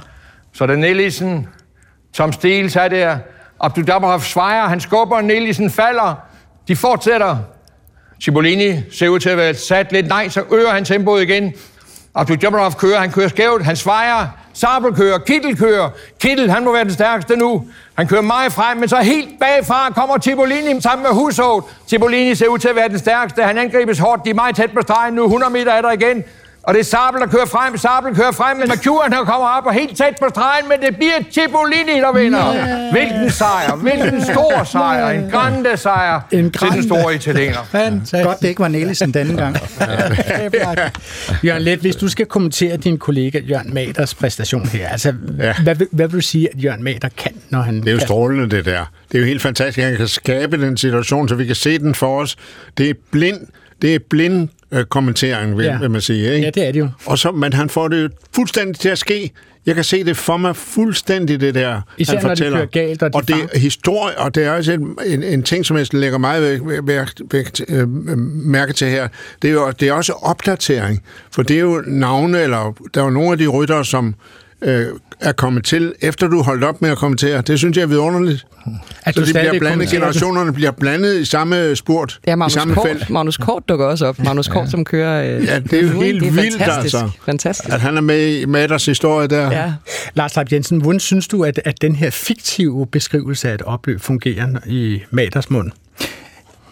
[0.52, 1.46] Så er det Nielsen,
[2.12, 3.18] som Stiles er der.
[3.60, 6.14] Abdul Jabbar svejer, han skubber, Nielsen falder.
[6.68, 7.36] De fortsætter.
[8.22, 11.52] Cipollini ser ud til at være sat lidt nej, så øger han tempoet igen.
[12.14, 15.90] Abdul Jabbarov kører, han kører skævt, han svejer, Sabel kører, Kittel kører.
[16.20, 17.66] Kittel, han må være den stærkeste nu.
[17.94, 21.64] Han kører meget frem, men så helt bagfra kommer Tibolini sammen med Hushovd.
[21.86, 23.42] Tibolini ser ud til at være den stærkeste.
[23.42, 24.24] Han angribes hårdt.
[24.24, 25.24] De er meget tæt på stregen nu.
[25.24, 26.24] 100 meter er der igen.
[26.66, 27.76] Og det er Sabel, der kører frem.
[27.76, 30.96] Sabel kører frem, men McEwen han kommer op og helt tæt på stregen, men det
[30.96, 32.54] bliver Cipollini, der vinder.
[32.54, 32.92] Yeah.
[32.92, 35.08] Hvilken sejr, hvilken stor sejr.
[35.08, 36.74] En grande sejr en grande.
[36.76, 37.64] til den store italiener.
[37.70, 38.24] Fantastisk.
[38.24, 39.56] Godt, det ikke var Nielsen denne gang.
[41.46, 45.54] Jørgen Let, hvis du skal kommentere din kollega Jørgen Maders præstation her, altså, ja.
[45.62, 47.80] hvad, hvad vil du sige, at Jørgen Mader kan, når han...
[47.80, 48.84] Det er jo strålende, det der.
[49.12, 51.78] Det er jo helt fantastisk, at han kan skabe den situation, så vi kan se
[51.78, 52.36] den for os.
[52.78, 53.40] Det er blind,
[53.82, 55.78] det er blind øh, kommentering, vil, ja.
[55.78, 56.34] vil man sige.
[56.34, 56.44] Ikke?
[56.44, 56.88] Ja, det er det jo.
[57.06, 59.30] Og så, men han får det fuldstændig til at ske.
[59.66, 62.58] Jeg kan se det for mig fuldstændig, det der, Især han fortæller.
[62.58, 65.22] når det galt, og, de og det er historie, og det er også en, en,
[65.22, 67.88] en ting, som jeg lægger meget væk, væk, væk, øh,
[68.28, 69.08] mærke til her.
[69.42, 73.04] Det er jo det er også opdatering, for det er jo navne, eller der er
[73.04, 74.14] jo nogle af de ryttere, som
[74.62, 74.86] øh,
[75.20, 77.40] er kommet til, efter du holdt op med at kommentere.
[77.40, 78.46] Det synes jeg er vidunderligt.
[79.04, 82.74] At så de bliver blandet, generationerne bliver blandet i samme spurt, ja, Magnus i samme
[82.74, 83.10] Kort, felt.
[83.10, 84.18] Magnus Kort dukker også op.
[84.18, 84.70] Magnus Kort, ja.
[84.70, 85.36] som kører...
[85.36, 86.94] Øh, ja, det er jo helt det er vildt, fantastisk.
[86.94, 87.10] altså.
[87.24, 87.74] Fantastisk.
[87.74, 89.50] At han er med i Matters historie der.
[89.50, 89.72] Ja.
[90.14, 94.00] Lars Leib Jensen, hvordan synes du, at, at den her fiktive beskrivelse af et opløb
[94.00, 95.70] fungerer i Matters mund?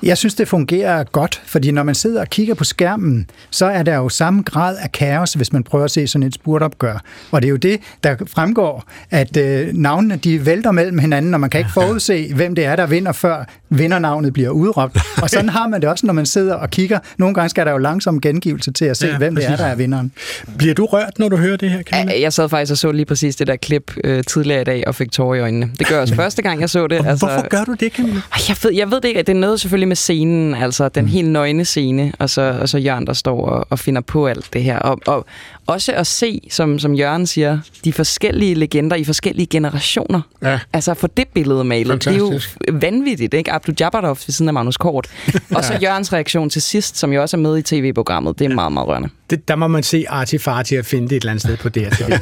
[0.02, 3.82] Jeg synes, det fungerer godt, fordi når man sidder og kigger på skærmen, så er
[3.82, 7.02] der jo samme grad af kaos, hvis man prøver at se sådan et spurtopgør.
[7.30, 11.40] Og det er jo det, der fremgår, at øh, navnene de vælter mellem hinanden, og
[11.40, 14.98] man kan ikke forudse, hvem det er, der vinder, før vindernavnet bliver udråbt.
[15.22, 16.98] Og sådan har man det også, når man sidder og kigger.
[17.18, 19.46] Nogle gange skal der jo langsom gengivelse til at se, ja, hvem præcis.
[19.46, 20.12] det er, der er vinderen.
[20.58, 22.20] Bliver du rørt, når du hører det her, Camilla?
[22.20, 24.94] Jeg sad faktisk og så lige præcis det der klip øh, tidligere i dag, og
[24.94, 25.70] fik tårer i øjnene.
[25.78, 27.06] Det gør jeg også første gang, jeg så det.
[27.06, 28.20] Altså, Hvorfor gør du det, Camilla?
[28.48, 29.22] Jeg ved, jeg ved det ikke.
[29.22, 31.10] Det er noget selvfølgelig med scenen, altså den mm.
[31.10, 34.48] helt nøgne scene, og så, og så Jørgen, der står og, og finder på alt
[34.52, 34.78] det her.
[34.78, 35.26] Og, og
[35.66, 40.20] også at se, som, som Jørgen siger, de forskellige legender i forskellige generationer.
[40.42, 40.58] Ja.
[40.72, 41.88] Altså få det billede malet.
[41.88, 42.58] Fantastisk.
[42.58, 43.52] Det er jo vanvittigt, ikke?
[43.52, 45.08] Abdul Jabbarov ved siden af Magnus Kort.
[45.56, 48.38] Og så Jørgens reaktion til sidst, som jo også er med i tv-programmet.
[48.38, 48.54] Det er ja.
[48.54, 49.08] meget, meget rørende.
[49.30, 51.68] Det, der må man se Arti Farti at finde det et eller andet sted på
[51.68, 52.18] det her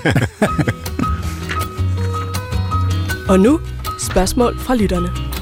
[3.32, 3.60] Og nu
[3.98, 5.39] spørgsmål fra lytterne.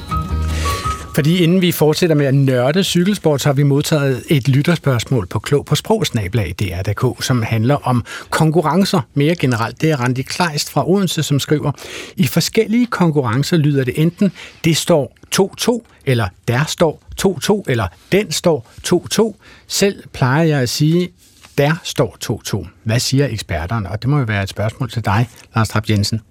[1.15, 5.39] Fordi inden vi fortsætter med at nørde cykelsport, så har vi modtaget et lytterspørgsmål på
[5.39, 9.81] Klog på Sprogsnablag DR.dk, som handler om konkurrencer mere generelt.
[9.81, 11.71] Det er Randi Kleist fra Odense, som skriver,
[12.15, 14.31] i forskellige konkurrencer lyder det enten,
[14.63, 19.35] det står 2-2, eller der står 2-2, eller den står 2-2.
[19.67, 21.09] Selv plejer jeg at sige,
[21.57, 22.17] der står
[22.63, 22.67] 2-2.
[22.83, 23.89] Hvad siger eksperterne?
[23.89, 26.21] Og det må jo være et spørgsmål til dig, Lars Trapp Jensen.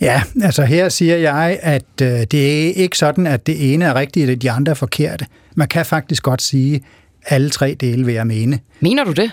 [0.00, 3.94] Ja, altså her siger jeg, at øh, det er ikke sådan, at det ene er
[3.94, 5.26] rigtigt, og de andre er forkerte.
[5.54, 6.82] Man kan faktisk godt sige,
[7.26, 8.58] alle tre dele vil jeg mene.
[8.80, 9.30] Mener du det?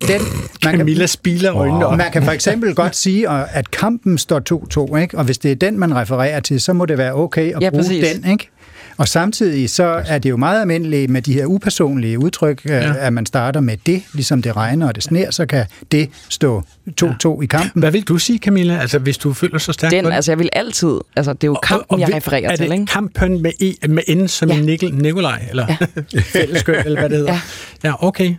[0.00, 0.20] Den,
[0.64, 1.96] man Camilla kan, spiler øjnene op.
[1.98, 5.18] Man kan for eksempel godt sige, at kampen står 2-2, ikke?
[5.18, 7.70] og hvis det er den, man refererer til, så må det være okay at ja,
[7.70, 8.08] bruge præcis.
[8.14, 8.30] den.
[8.30, 8.50] Ikke?
[8.98, 12.94] Og samtidig så er det jo meget almindeligt med de her upersonlige udtryk, øh, ja.
[12.96, 16.62] at man starter med det, ligesom det regner og det sner, så kan det stå
[17.02, 17.42] 2-2 ja.
[17.42, 17.80] i kampen.
[17.80, 20.48] Hvad vil du sige, Camilla, altså hvis du føler så stærkt Den, altså jeg vil
[20.52, 22.74] altid, altså det er jo kampen, og, og, jeg refererer er til, ikke?
[22.74, 24.56] Er det kampen med, e, med N som ja.
[24.56, 25.66] en Nikkel, Nikolaj, eller
[26.14, 26.20] ja.
[26.38, 27.32] fælleskø, eller hvad det hedder?
[27.32, 28.34] Ja, ja okay.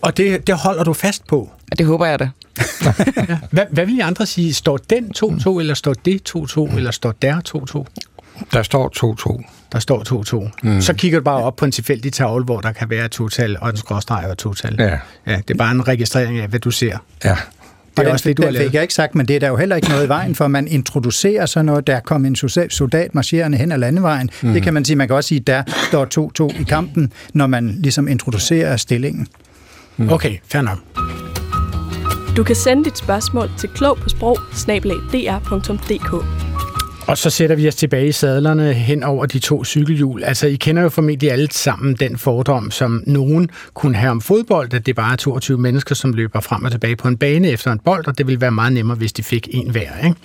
[0.00, 1.50] Og det, det holder du fast på?
[1.70, 2.30] Ja, det håber jeg da.
[3.28, 3.38] ja.
[3.50, 4.54] hvad, hvad vil I andre sige?
[4.54, 7.84] Står den 2-2, eller står det 2-2, eller står der 2-2?
[8.52, 8.92] Der står
[9.40, 9.68] 2-2.
[9.72, 10.50] Der står 2-2.
[10.62, 10.80] Mm.
[10.80, 13.56] Så kigger du bare op på en tilfældig tavle, hvor der kan være et total
[13.60, 14.76] og en skråstreg og et total.
[14.78, 14.98] Ja.
[15.26, 15.36] ja.
[15.36, 16.98] Det er bare en registrering af, hvad du ser.
[17.24, 17.36] Ja.
[17.96, 18.66] Det er også det, du har lavet.
[18.66, 20.48] fik jeg ikke sagt, men det er der jo heller ikke noget i vejen for.
[20.48, 22.36] Man introducerer så noget, der kom en
[22.70, 24.30] soldat marcherende hen ad landevejen.
[24.42, 24.52] Mm.
[24.52, 24.96] Det kan man sige.
[24.96, 29.26] Man kan også sige, der står 2-2 i kampen, når man ligesom introducerer stillingen.
[29.96, 30.08] Mm.
[30.10, 30.78] Okay, fair nok.
[32.36, 34.38] Du kan sende dit spørgsmål til klog på sprog
[37.08, 40.24] og så sætter vi os tilbage i sadlerne hen over de to cykelhjul.
[40.24, 44.74] Altså, I kender jo formentlig alle sammen den fordom, som nogen kunne have om fodbold,
[44.74, 47.72] at det bare er 22 mennesker, som løber frem og tilbage på en bane efter
[47.72, 50.04] en bold, og det ville være meget nemmere, hvis de fik en hver.
[50.04, 50.16] Ikke?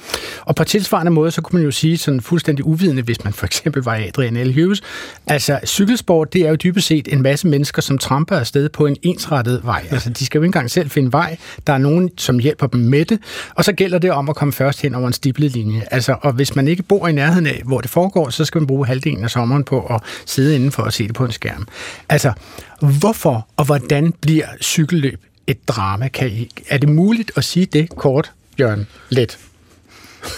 [0.41, 3.46] Og på tilsvarende måde, så kunne man jo sige sådan fuldstændig uvidende, hvis man for
[3.46, 4.54] eksempel var Adrian L.
[4.54, 4.82] Hughes.
[5.28, 8.96] Altså, cykelsport, det er jo dybest set en masse mennesker, som tramper afsted på en
[9.02, 9.86] ensrettet vej.
[9.91, 11.38] Altså, de skal jo ikke engang selv finde vej.
[11.67, 13.19] Der er nogen, som hjælper dem med det,
[13.56, 15.84] og så gælder det om at komme først hen over en stiplet linje.
[15.91, 18.68] Altså, og hvis man ikke bor i nærheden af, hvor det foregår, så skal man
[18.68, 21.68] bruge halvdelen af sommeren på at sidde inden for at se det på en skærm.
[22.10, 22.34] Altså,
[22.82, 26.08] hvorfor og hvordan bliver cykelløb et drama?
[26.08, 28.88] Kan I, er det muligt at sige det kort, Jørgen?
[29.10, 29.38] Let.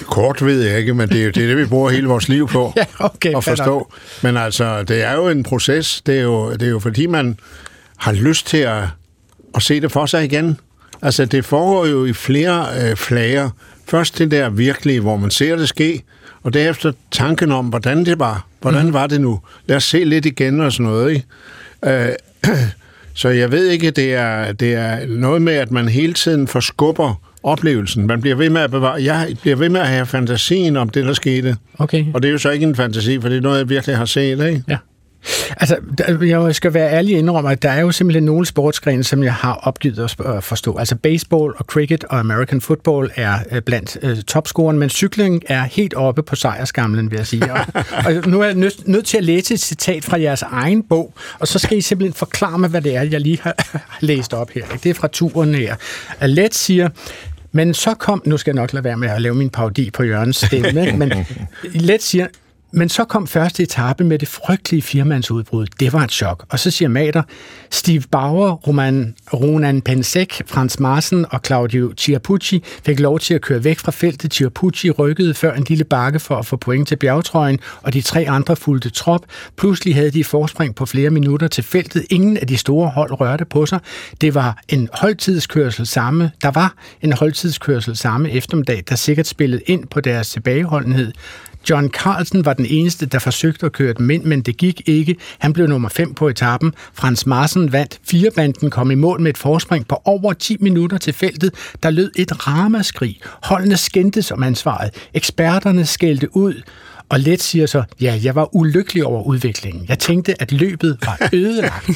[0.06, 2.48] Kort ved jeg ikke, men det er jo det, det vi bruger hele vores liv
[2.48, 3.94] på ja, okay, at forstå.
[4.24, 6.02] Men altså, det er jo en proces.
[6.06, 7.40] Det er jo, det er jo fordi, man
[7.98, 8.84] har lyst til at,
[9.56, 10.60] at se det for sig igen.
[11.02, 13.50] Altså, det foregår jo i flere øh, flager.
[13.88, 16.04] Først det der virkelige, hvor man ser det ske,
[16.46, 18.48] og derefter tanken om, hvordan det var.
[18.62, 18.94] Hvordan mm.
[18.94, 19.40] var det nu?
[19.66, 21.12] Lad os se lidt igen og sådan noget.
[21.12, 21.26] Ikke?
[21.86, 22.14] Øh,
[23.14, 27.22] så jeg ved ikke, det er, det er noget med, at man hele tiden forskubber
[27.44, 28.08] oplevelsen.
[28.08, 31.06] Man bliver ved med at bevare, jeg bliver ved med at have fantasien om det,
[31.06, 31.58] der skete.
[31.78, 32.06] Okay.
[32.14, 34.06] Og det er jo så ikke en fantasi, for det er noget, jeg virkelig har
[34.06, 34.48] set.
[34.48, 34.64] Ikke?
[34.68, 34.78] Ja.
[35.58, 35.78] Altså,
[36.22, 39.54] jeg skal være ærlig indrømme, at der er jo simpelthen nogle sportsgrene, som jeg har
[39.54, 40.78] opgivet at forstå.
[40.78, 45.64] Altså baseball og cricket og American football er øh, blandt uh, topscoren, men cykling er
[45.64, 47.54] helt oppe på sejrskamlen, vil jeg sige.
[47.54, 47.60] Og,
[48.06, 51.14] og nu er jeg nødt, nødt til at læse et citat fra jeres egen bog,
[51.40, 53.56] og så skal I simpelthen forklare mig, hvad det er, jeg lige har
[54.00, 54.66] læst op her.
[54.84, 55.76] Det er fra turen her.
[56.22, 56.90] Let siger,
[57.52, 60.04] men så kom, nu skal jeg nok lade være med at lave min parodi på
[60.04, 61.14] Jørgens stemme, men
[61.90, 62.28] Let siger,
[62.76, 65.68] men så kom første etape med det frygtelige firmandsudbrud.
[65.80, 66.46] Det var et chok.
[66.50, 67.24] Og så siger Mater,
[67.72, 73.64] Steve Bauer, Roman, Ronan Pensek, Frans Marsen og Claudio Chiapucci fik lov til at køre
[73.64, 74.34] væk fra feltet.
[74.34, 78.26] Chiapucci rykkede før en lille bakke for at få point til bjergtrøjen, og de tre
[78.30, 79.26] andre fulgte trop.
[79.58, 82.06] Pludselig havde de forspring på flere minutter til feltet.
[82.10, 83.80] Ingen af de store hold rørte på sig.
[84.22, 86.32] Det var en holdtidskørsel samme.
[86.42, 91.12] Der var en holdtidskørsel samme eftermiddag, der sikkert spillede ind på deres tilbageholdenhed.
[91.70, 95.16] John Carlsen var den eneste, der forsøgte at køre dem ind, men det gik ikke.
[95.40, 96.74] Han blev nummer 5 på etappen.
[96.94, 98.00] Frans Marsen vandt.
[98.04, 101.54] Firebanden kom i mål med et forspring på over 10 minutter til feltet.
[101.84, 103.20] Der lød et ramaskrig.
[103.44, 104.90] Holdene skændtes om ansvaret.
[105.14, 106.62] Eksperterne skældte ud.
[107.16, 109.86] Og Let siger så, ja, jeg var ulykkelig over udviklingen.
[109.90, 111.90] Jeg tænkte, at løbet var ødelagt.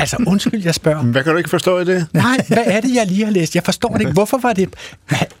[0.00, 1.02] altså, undskyld, jeg spørger.
[1.02, 2.06] Hvad kan du ikke forstå i det?
[2.12, 3.54] Nej, hvad er det, jeg lige har læst?
[3.54, 4.12] Jeg forstår det ikke.
[4.12, 4.68] Hvorfor var det...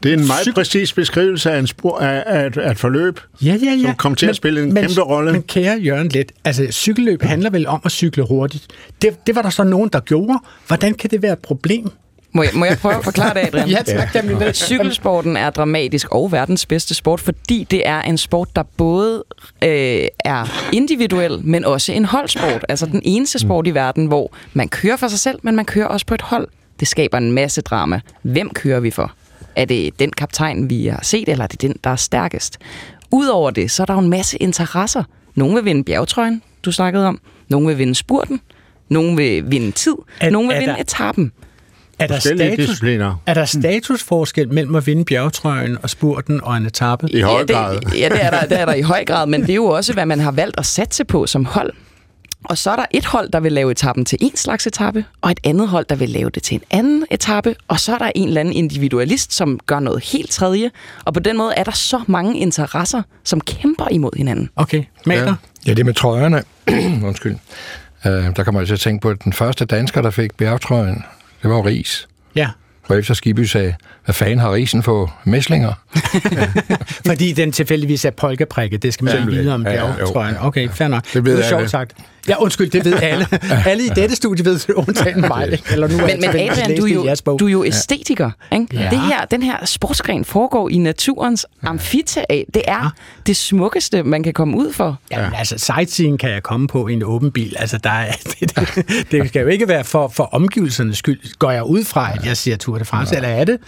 [0.02, 3.56] Det er en meget præcis beskrivelse af, en spor, af, af, af et forløb, ja,
[3.62, 3.82] ja, ja.
[3.82, 5.32] som kom til men, at spille en men, kæmpe rolle.
[5.32, 8.66] Men kære Jørgen Let, altså cykelløb handler vel om at cykle hurtigt.
[9.02, 10.38] Det, det var der så nogen, der gjorde.
[10.66, 11.90] Hvordan kan det være et problem?
[12.32, 13.68] Må jeg, må jeg prøve at forklare det, Adrian?
[13.68, 14.14] ja, tak.
[14.14, 19.24] Jamen, Cykelsporten er dramatisk og verdens bedste sport, fordi det er en sport, der både
[19.64, 22.64] øh, er individuel, men også en holdsport.
[22.68, 25.86] Altså den eneste sport i verden, hvor man kører for sig selv, men man kører
[25.86, 26.48] også på et hold.
[26.80, 28.00] Det skaber en masse drama.
[28.22, 29.12] Hvem kører vi for?
[29.56, 32.58] Er det den kaptajn, vi har set, eller er det den, der er stærkest?
[33.10, 35.04] Udover det, så er der jo en masse interesser.
[35.34, 37.20] Nogle vil vinde bjergtrøjen, du snakkede om.
[37.48, 38.40] Nogle vil vinde spurten.
[38.88, 39.94] Nogle vil vinde tid.
[40.20, 40.80] Er, Nogle vil vinde der...
[40.80, 41.32] etappen.
[42.00, 42.82] Er der, status,
[43.26, 47.10] er der statusforskel mellem at vinde bjergetrøjen og spurten og en etape?
[47.10, 47.72] I høj grad.
[47.72, 49.54] Ja, det, ja, det er, der, det er der i høj grad, men det er
[49.54, 51.72] jo også, hvad man har valgt at satse på som hold.
[52.44, 55.30] Og så er der et hold, der vil lave etappen til en slags etape, og
[55.30, 58.10] et andet hold, der vil lave det til en anden etape, og så er der
[58.14, 60.70] en eller anden individualist, som gør noget helt tredje.
[61.04, 64.50] Og på den måde er der så mange interesser, som kæmper imod hinanden.
[64.56, 65.24] Okay, Mater?
[65.24, 65.34] Ja,
[65.66, 66.42] ja det med trøjerne.
[67.08, 67.36] Undskyld.
[68.04, 71.04] Uh, der kommer jeg til at tænke på, at den første dansker, der fik bjergtrøjen,
[71.42, 72.08] det var Ries.
[72.34, 72.48] Ja.
[72.98, 73.74] efter Skibby sagde,
[74.04, 75.72] hvad fanden har risen for mæslinger?
[77.06, 80.24] Fordi den tilfældigvis er polkaprikket, det skal man ja, vide om ja, ja, jo, tror
[80.24, 80.36] jeg.
[80.40, 81.04] Okay, fair nok.
[81.14, 81.92] Det ved det er sjovt sagt.
[82.28, 83.26] Ja, undskyld, det ved alle.
[83.66, 85.62] alle i dette studie ved det, undtagen mig.
[85.70, 86.88] Eller nu men, men Adrian, du er,
[87.26, 88.30] jo, du er jo æstetiker.
[88.52, 88.66] Ikke?
[88.72, 88.88] Ja.
[88.90, 92.44] Det her, den her sportsgren foregår i naturens amfiteat.
[92.54, 92.88] Det er ja.
[93.26, 94.98] det smukkeste, man kan komme ud for.
[95.10, 97.56] Ja, men altså, sightseeing kan jeg komme på i en åben bil.
[97.58, 101.38] Altså, der er, det, det, det skal jo ikke være for, for omgivelsernes skyld.
[101.38, 103.16] Går jeg ud fra, at jeg siger Tour de France, ja.
[103.18, 103.58] eller er det?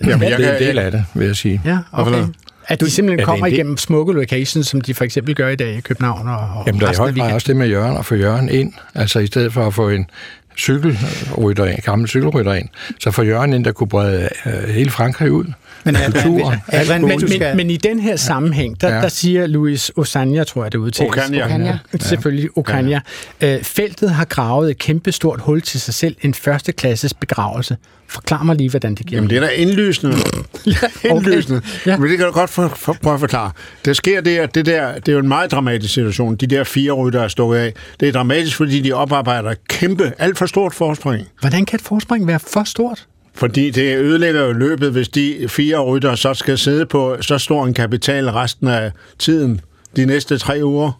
[0.00, 1.60] Jamen, jeg, det er en del af det, vil jeg sige.
[1.64, 2.24] Ja, okay.
[2.68, 5.80] At de simpelthen kommer igennem smukke locations, som de for eksempel gør i dag i
[5.80, 8.72] København og, og Jamen, der er højt også det med Jørgen, at få Jørgen ind.
[8.94, 10.10] Altså i stedet for at få en
[10.58, 12.68] cykelrytter ind, gammel cykelrytter ind,
[13.00, 15.44] så får Jørgen ind, der kunne brede øh, hele Frankrig ud.
[15.84, 19.00] Men, kultur, men, men, men, men, men i den her sammenhæng, der, ja.
[19.00, 21.12] der siger Louis Osanya, tror jeg det udtales.
[21.16, 21.44] Okanya.
[21.44, 21.78] Okanya.
[22.00, 23.00] Selvfølgelig Okanya.
[23.40, 23.56] Ja.
[23.56, 27.76] Øh, feltet har gravet et kæmpestort hul til sig selv, en førsteklasses begravelse.
[28.08, 30.16] Forklar mig lige, hvordan det giver Jamen, det er da indlysende.
[30.66, 31.58] ja, indlysende.
[31.58, 31.86] Okay.
[31.86, 31.96] Ja.
[31.96, 33.50] Men det kan du godt for, for, prøve at forklare.
[33.84, 36.36] Der sker det, at det, der, det er jo en meget dramatisk situation.
[36.36, 37.72] De der fire rytter er stukket af.
[38.00, 41.26] Det er dramatisk, fordi de oparbejder kæmpe, alt for stort forspring.
[41.40, 43.06] Hvordan kan et forspring være for stort?
[43.34, 47.66] Fordi det ødelægger jo løbet, hvis de fire rytter så skal sidde på så stor
[47.66, 49.60] en kapital resten af tiden,
[49.96, 50.92] de næste tre uger.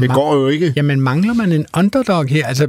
[0.00, 0.72] Det går jo ikke.
[0.76, 2.46] Jamen, mangler man en underdog her?
[2.46, 2.68] Altså,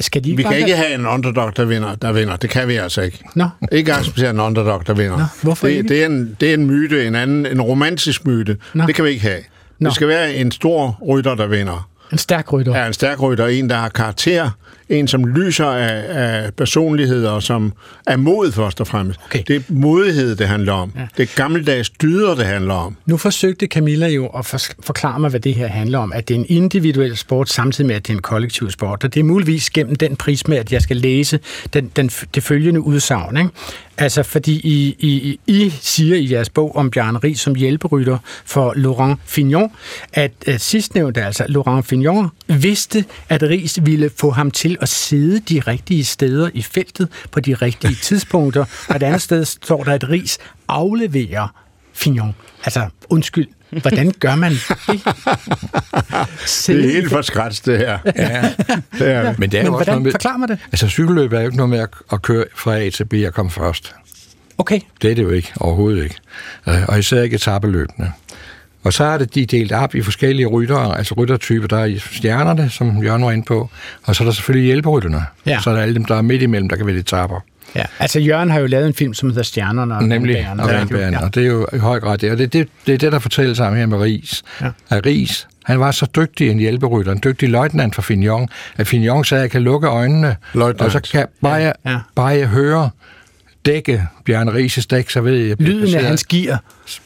[0.00, 2.36] skal de vi kan ikke have en underdog, der vinder, der vinder.
[2.36, 3.24] Det kan vi altså ikke.
[3.34, 3.48] Nå.
[3.72, 5.18] Ikke acceptere en underdog, der vinder.
[5.18, 5.88] Nå, hvorfor det, ikke?
[5.88, 8.56] Det er, en, det er en myte, en, anden, en romantisk myte.
[8.74, 8.86] Nå.
[8.86, 9.40] Det kan vi ikke have.
[9.78, 9.88] Nå.
[9.88, 11.88] Det skal være en stor rytter, der vinder.
[12.12, 12.78] En stærk rytter.
[12.78, 13.46] Ja, en stærk rytter.
[13.46, 14.50] En, der har karakter.
[14.88, 17.72] En, som lyser af, af personligheder, som
[18.06, 19.20] er mod først og fremmest.
[19.24, 19.42] Okay.
[19.48, 20.92] Det er modighed, det handler om.
[20.96, 21.06] Ja.
[21.16, 22.96] Det er gammeldags dyder, det handler om.
[23.06, 26.12] Nu forsøgte Camilla jo at forklare mig, hvad det her handler om.
[26.12, 29.04] At det er en individuel sport, samtidig med, at det er en kollektiv sport.
[29.04, 31.40] Og det er muligvis gennem den prisme, at jeg skal læse
[31.72, 33.36] den, den, det følgende udsagn.
[33.36, 33.50] Ikke?
[33.98, 38.72] Altså, fordi I, I, I siger i jeres bog om Bjarne Ries som hjælperytter for
[38.76, 39.70] Laurent Fignon,
[40.12, 45.40] at, at sidstnævnte, altså Laurent Fignon, vidste, at Ries ville få ham til at sidde
[45.40, 48.64] de rigtige steder i feltet på de rigtige tidspunkter.
[48.88, 50.38] Og et andet sted står der, at Ries
[50.68, 51.48] afleverer
[51.92, 52.34] Fignon.
[52.64, 54.60] Altså, undskyld, Hvordan gør man det?
[56.66, 57.98] det er helt for skræts, det her.
[58.16, 58.52] Ja.
[58.98, 59.34] det er.
[59.38, 60.58] Men, det er Men hvordan noget med, forklarer man det?
[60.72, 63.50] Altså, cykelløb er jo ikke noget med at køre fra A til B og komme
[63.50, 63.94] først.
[64.58, 64.80] Okay.
[65.02, 66.16] Det er det jo ikke, overhovedet ikke.
[66.68, 68.12] Øh, og især ikke etabeløbende.
[68.82, 71.66] Og så er det de delt op i forskellige ryttere, altså ryttertyper.
[71.66, 73.70] Der er stjernerne, som Jørgen var inde på,
[74.04, 75.24] og så er der selvfølgelig hjælperytterne.
[75.46, 75.60] Ja.
[75.60, 77.40] Så er der alle dem, der er midt imellem, der kan vælge etaper.
[77.76, 81.16] Ja, altså Jørgen har jo lavet en film, som hedder Stjernerne og Nemlig, og Vandbærerne,
[81.16, 81.24] ja.
[81.24, 82.30] og det er jo i høj grad det.
[82.30, 84.42] Og det er det, det, er det der fortæller sig her med Ries.
[84.60, 84.70] Ja.
[84.90, 89.24] At Ries, han var så dygtig en hjælperytter, en dygtig løjtnant for Fignon, at Fignon
[89.24, 90.82] sagde, at jeg kan lukke øjnene, Løjtnant.
[90.82, 91.72] og så kan bare, ja.
[91.86, 91.98] Ja.
[92.14, 92.90] bare jeg høre
[93.68, 95.48] dække Bjørn Rises dæk, så ved jeg...
[95.48, 96.62] jeg Lyden af hans gear.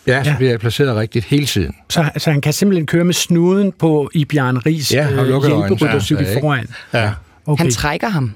[0.06, 0.36] Ja, så ja.
[0.36, 1.74] bliver jeg placeret rigtigt hele tiden.
[1.88, 6.26] Så, så han kan simpelthen køre med snuden på i Bjørn Ries ja, øh, hjælperyttercykel
[6.26, 6.66] ja, foran.
[6.94, 7.10] Ja.
[7.46, 7.62] Okay.
[7.64, 8.32] Han trækker ham.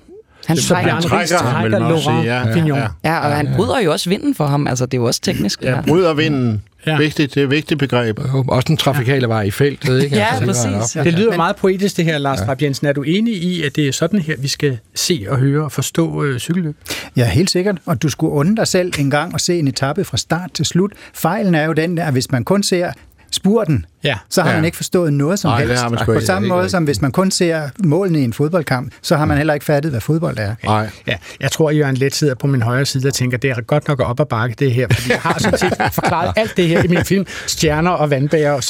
[0.47, 2.79] Han så trækker, trækker, trækker Laurent ja, Fignon.
[2.79, 4.67] Ja, ja, og han bryder jo også vinden for ham.
[4.67, 5.63] Altså, det er jo også teknisk.
[5.63, 6.63] Ja, bryder vinden.
[6.87, 6.99] Ja.
[6.99, 8.19] Vigtigt, det er et vigtigt begreb.
[8.49, 10.17] Også den trafikale vej i feltet, ikke?
[10.17, 10.93] ja, altså, præcis.
[11.05, 12.55] Det lyder meget poetisk, det her, Lars ja.
[12.63, 12.87] Jensen.
[12.87, 15.73] Er du enig i, at det er sådan her, vi skal se og høre og
[15.73, 16.77] forstå øh, cykelløb?
[17.17, 17.79] Ja, helt sikkert.
[17.87, 20.65] Og du skulle unde dig selv en gang og se en etape fra start til
[20.65, 20.93] slut.
[21.15, 22.93] Fejlen er jo den der, at hvis man kun ser
[23.37, 24.19] spurten, ja.
[24.31, 24.57] så har ja.
[24.57, 25.71] man ikke forstået noget som Nej, helst.
[25.71, 28.93] Det har man På samme måde som hvis man kun ser målene i en fodboldkamp,
[29.03, 30.55] så har man heller ikke fattet, hvad fodbold er.
[30.65, 30.91] Nej.
[31.07, 33.89] Ja, jeg tror, Jørgen Let sidder på min højre side og tænker, det er godt
[33.89, 36.83] nok op ad bakke det her, fordi jeg har sådan set forklaret alt det her
[36.83, 38.61] i min film Stjerner og vandbærer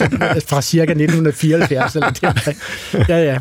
[0.48, 2.52] fra cirka 1974 eller der.
[3.08, 3.38] Ja, ja.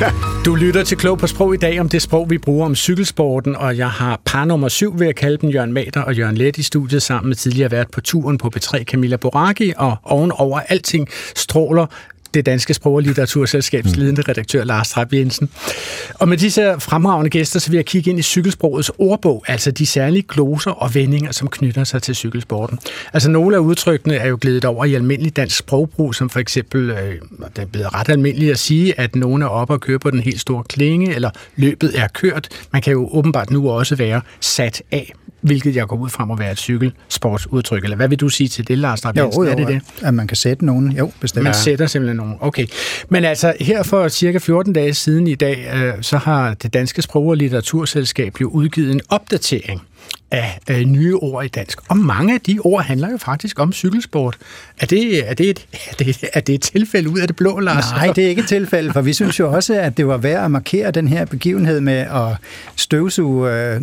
[0.44, 3.56] Du lytter til Klog på Sprog i dag om det sprog, vi bruger om cykelsporten,
[3.56, 6.58] og jeg har par nummer syv ved at kalde dem Jørgen Mater og Jørgen Let
[6.58, 11.08] i studiet sammen med tidligere været på turen på B3 Camilla Boraki, og ovenover alting
[11.36, 11.86] stråler
[12.34, 14.02] det danske sprog- og litteraturselskabs mm.
[14.02, 15.50] ledende redaktør Lars Trapp Jensen.
[16.14, 19.86] Og med disse fremragende gæster, så vil jeg kigge ind i cykelsprogets ordbog, altså de
[19.86, 22.78] særlige gloser og vendinger, som knytter sig til cykelsporten.
[23.12, 26.90] Altså nogle af udtrykkene er jo glædet over i almindelig dansk sprogbrug, som for eksempel,
[26.90, 27.14] øh,
[27.56, 30.20] det er blevet ret almindeligt at sige, at nogen er oppe og kører på den
[30.20, 32.48] helt store klinge, eller løbet er kørt.
[32.72, 36.36] Man kan jo åbenbart nu også være sat af hvilket jeg går ud fra må
[36.36, 37.84] være et cykelsportsudtryk.
[37.84, 39.80] Eller hvad vil du sige til det, Lars Drab Jo, jo, er det det?
[40.02, 40.92] at man kan sætte nogen.
[40.92, 41.44] Jo, bestemt.
[41.44, 42.34] Man sætter simpelthen nogen.
[42.40, 42.66] Okay.
[43.08, 47.02] Men altså, her for cirka 14 dage siden i dag, øh, så har det Danske
[47.02, 49.82] Sprog- og Litteraturselskab jo udgivet en opdatering
[50.30, 51.78] af øh, nye ord i dansk.
[51.88, 54.36] Og mange af de ord handler jo faktisk om cykelsport.
[54.80, 57.58] Er det, er det, et, er det, er det et tilfælde ud af det blå,
[57.58, 57.84] Lars?
[57.90, 60.44] Nej, det er ikke et tilfælde, for vi synes jo også, at det var værd
[60.44, 62.36] at markere den her begivenhed med at
[62.76, 63.80] støvsuge øh,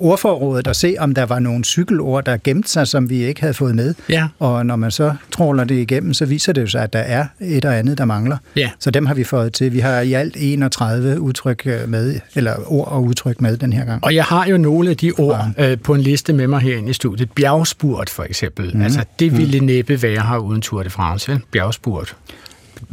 [0.00, 3.54] ordforrådet og se, om der var nogle cykelord, der gemte sig, som vi ikke havde
[3.54, 3.94] fået med.
[4.08, 4.28] Ja.
[4.38, 7.26] Og når man så tråler det igennem, så viser det jo sig, at der er
[7.40, 8.36] et og andet, der mangler.
[8.56, 8.70] Ja.
[8.78, 9.72] Så dem har vi fået til.
[9.72, 13.84] Vi har i alt 31 udtryk øh, med, eller ord og udtryk med den her
[13.84, 14.04] gang.
[14.04, 16.90] Og jeg har jo nogle af de ord øh, på en liste med mig herinde
[16.90, 17.30] i studiet.
[17.32, 18.70] Bjergspurt for eksempel.
[18.74, 18.82] Mm.
[18.82, 19.66] Altså, det ville mm.
[19.66, 21.40] næppe være her uden Tour de France?
[21.50, 22.16] Bjergspurt.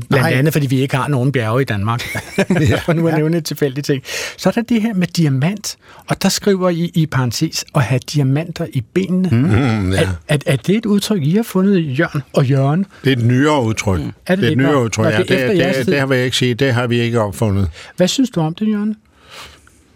[0.09, 0.33] Blandt Nej.
[0.33, 2.03] andet, fordi vi ikke har nogen bjerge i Danmark.
[2.37, 2.43] ja.
[2.85, 4.03] For nu at nævne et tilfældigt ting.
[4.37, 7.99] Så er der det her med diamant, og der skriver I i parentes at have
[8.13, 9.29] diamanter i benene.
[9.31, 10.01] Mm, ja.
[10.01, 12.85] er, er, er det et udtryk, I har fundet, Jørgen og Jørgen?
[13.03, 13.99] Det er et nyere udtryk.
[13.99, 14.11] Mm.
[14.25, 15.17] Er det, det er et nyere udtryk, ja.
[15.17, 16.53] Det, det, det, det har vi ikke sige.
[16.53, 17.69] Det har vi ikke opfundet.
[17.97, 18.95] Hvad synes du om det, Jørgen?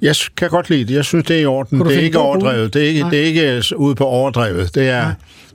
[0.03, 0.93] Jeg kan godt lide det.
[0.93, 1.79] Jeg synes, det er i orden.
[1.79, 2.73] Det er ikke overdrevet.
[2.73, 4.75] Det er ikke, det er ikke ude på overdrevet.
[4.75, 5.13] Det er, Nej.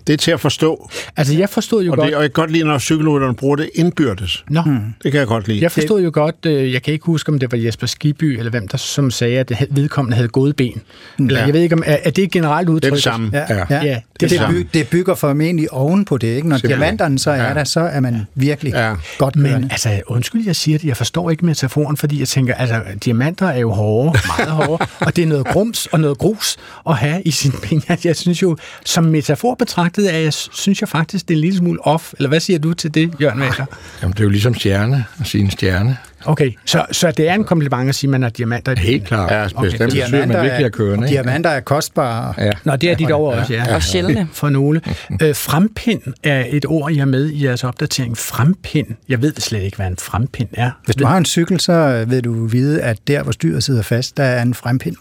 [0.09, 0.91] Det er til at forstå.
[1.17, 2.07] Altså, jeg forstod jo og godt...
[2.07, 4.45] Det, og jeg kan godt lide, når cykelrytterne bruger det indbyrdes.
[4.51, 4.63] Nå.
[4.63, 4.95] Hmm.
[5.03, 5.63] Det kan jeg godt lide.
[5.63, 8.51] Jeg forstod jo godt, øh, jeg kan ikke huske, om det var Jesper Skiby, eller
[8.51, 10.83] hvem der som sagde, at vedkommende havde gode ben.
[11.19, 11.45] Eller, ja.
[11.45, 12.83] Jeg ved ikke, om er, er det et generelt udtryk?
[12.83, 13.31] Det er det samme.
[13.33, 13.85] Ja, ja.
[13.85, 14.01] ja.
[14.21, 16.49] det, det, det, byg, det bygger formentlig oven på det, ikke?
[16.49, 16.81] Når Simpelthen.
[16.81, 17.55] diamanterne så er ja.
[17.55, 18.95] der, så er man virkelig ja.
[19.19, 22.81] godt Men altså, undskyld, jeg siger det, jeg forstår ikke metaforen, fordi jeg tænker, altså,
[23.05, 26.57] diamanter er jo hårde, meget hårde, og det er noget grums og noget grus
[26.89, 27.99] at have i sine penge.
[28.05, 31.59] Jeg synes jo, som metafor betragtet, er jeg synes jeg faktisk, det er en lille
[31.59, 32.13] smule off.
[32.17, 33.65] Eller hvad siger du til det, Jørgen Vækker?
[34.03, 35.97] Jamen, det er jo ligesom stjerne at sige en stjerne.
[36.25, 39.31] Okay, så, så det er en kompliment at sige, at man har diamanter Helt klart.
[39.31, 39.71] Ja, okay.
[39.71, 39.93] bestemt.
[39.93, 41.15] Diamanter, man virkelig er kørende, ikke?
[41.15, 42.35] diamanter er kostbare.
[42.39, 42.51] Ja.
[42.65, 43.65] Nå, det er de dog også, ja.
[43.69, 43.75] ja.
[43.75, 44.29] Og sjældne.
[44.33, 44.81] For nogle.
[45.23, 48.19] Øh, frempind er et ord, I har med i jeres opdatering.
[48.19, 48.87] Frempind.
[49.09, 50.71] Jeg ved slet ikke, hvad en frempind er.
[50.85, 54.17] Hvis du har en cykel, så vil du vide, at der, hvor styret sidder fast,
[54.17, 54.97] der er en frempind.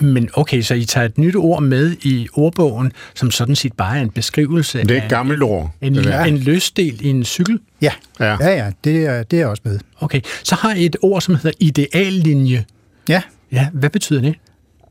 [0.00, 3.98] Men okay, så I tager et nyt ord med i ordbogen, som sådan set bare
[3.98, 5.74] er en beskrivelse Det er et gammelt ord.
[5.80, 6.24] En, ja.
[6.24, 7.60] en løsdel i en cykel?
[7.82, 9.78] Ja, ja, ja, ja det, er, det er også med.
[10.00, 12.64] Okay, så har I et ord, som hedder ideallinje.
[13.08, 13.22] Ja.
[13.52, 14.34] Ja, hvad betyder det?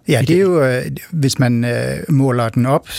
[0.08, 0.82] Ja, det er jo, øh,
[1.12, 2.90] hvis man øh, måler den op,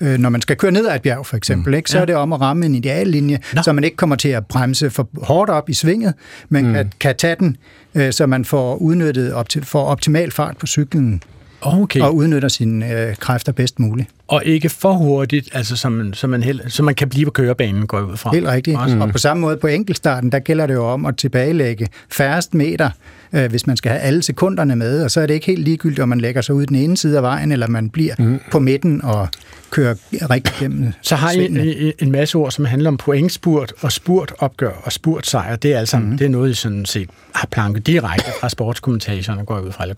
[0.00, 1.76] øh, når man skal køre ned ad et bjerg for eksempel, mm.
[1.76, 2.02] ikke, så ja.
[2.02, 3.62] er det om at ramme en ideallinje, Nå.
[3.62, 6.14] så man ikke kommer til at bremse for hårdt op i svinget,
[6.48, 6.72] men mm.
[6.72, 7.56] kan, kan tage den,
[7.94, 11.22] øh, så man får udnyttet op til, for optimal fart på cyklen
[11.60, 12.00] okay.
[12.00, 14.08] og udnytter sine øh, kræfter bedst muligt.
[14.28, 17.30] Og ikke for hurtigt, altså så man, så man, held, så man kan blive på
[17.30, 18.30] kørebanen, går ud fra.
[18.34, 18.78] Helt rigtigt.
[18.88, 19.00] Mm.
[19.00, 22.90] Og på samme måde på enkeltstarten, der gælder det jo om at tilbagelægge færrest meter,
[23.32, 26.00] øh, hvis man skal have alle sekunderne med, og så er det ikke helt ligegyldigt,
[26.00, 28.38] om man lægger sig ud den ene side af vejen, eller man bliver mm.
[28.50, 29.28] på midten og
[29.70, 29.94] kører
[30.30, 34.72] rigtig gennem Så har I en, en masse ord, som handler om pointspurt og spurtopgør
[34.82, 35.56] og spurtsejr.
[35.56, 36.18] Det er altså mm.
[36.18, 39.94] det er noget, I sådan set har planket direkte fra sportskommentatoren, går ud fra, eller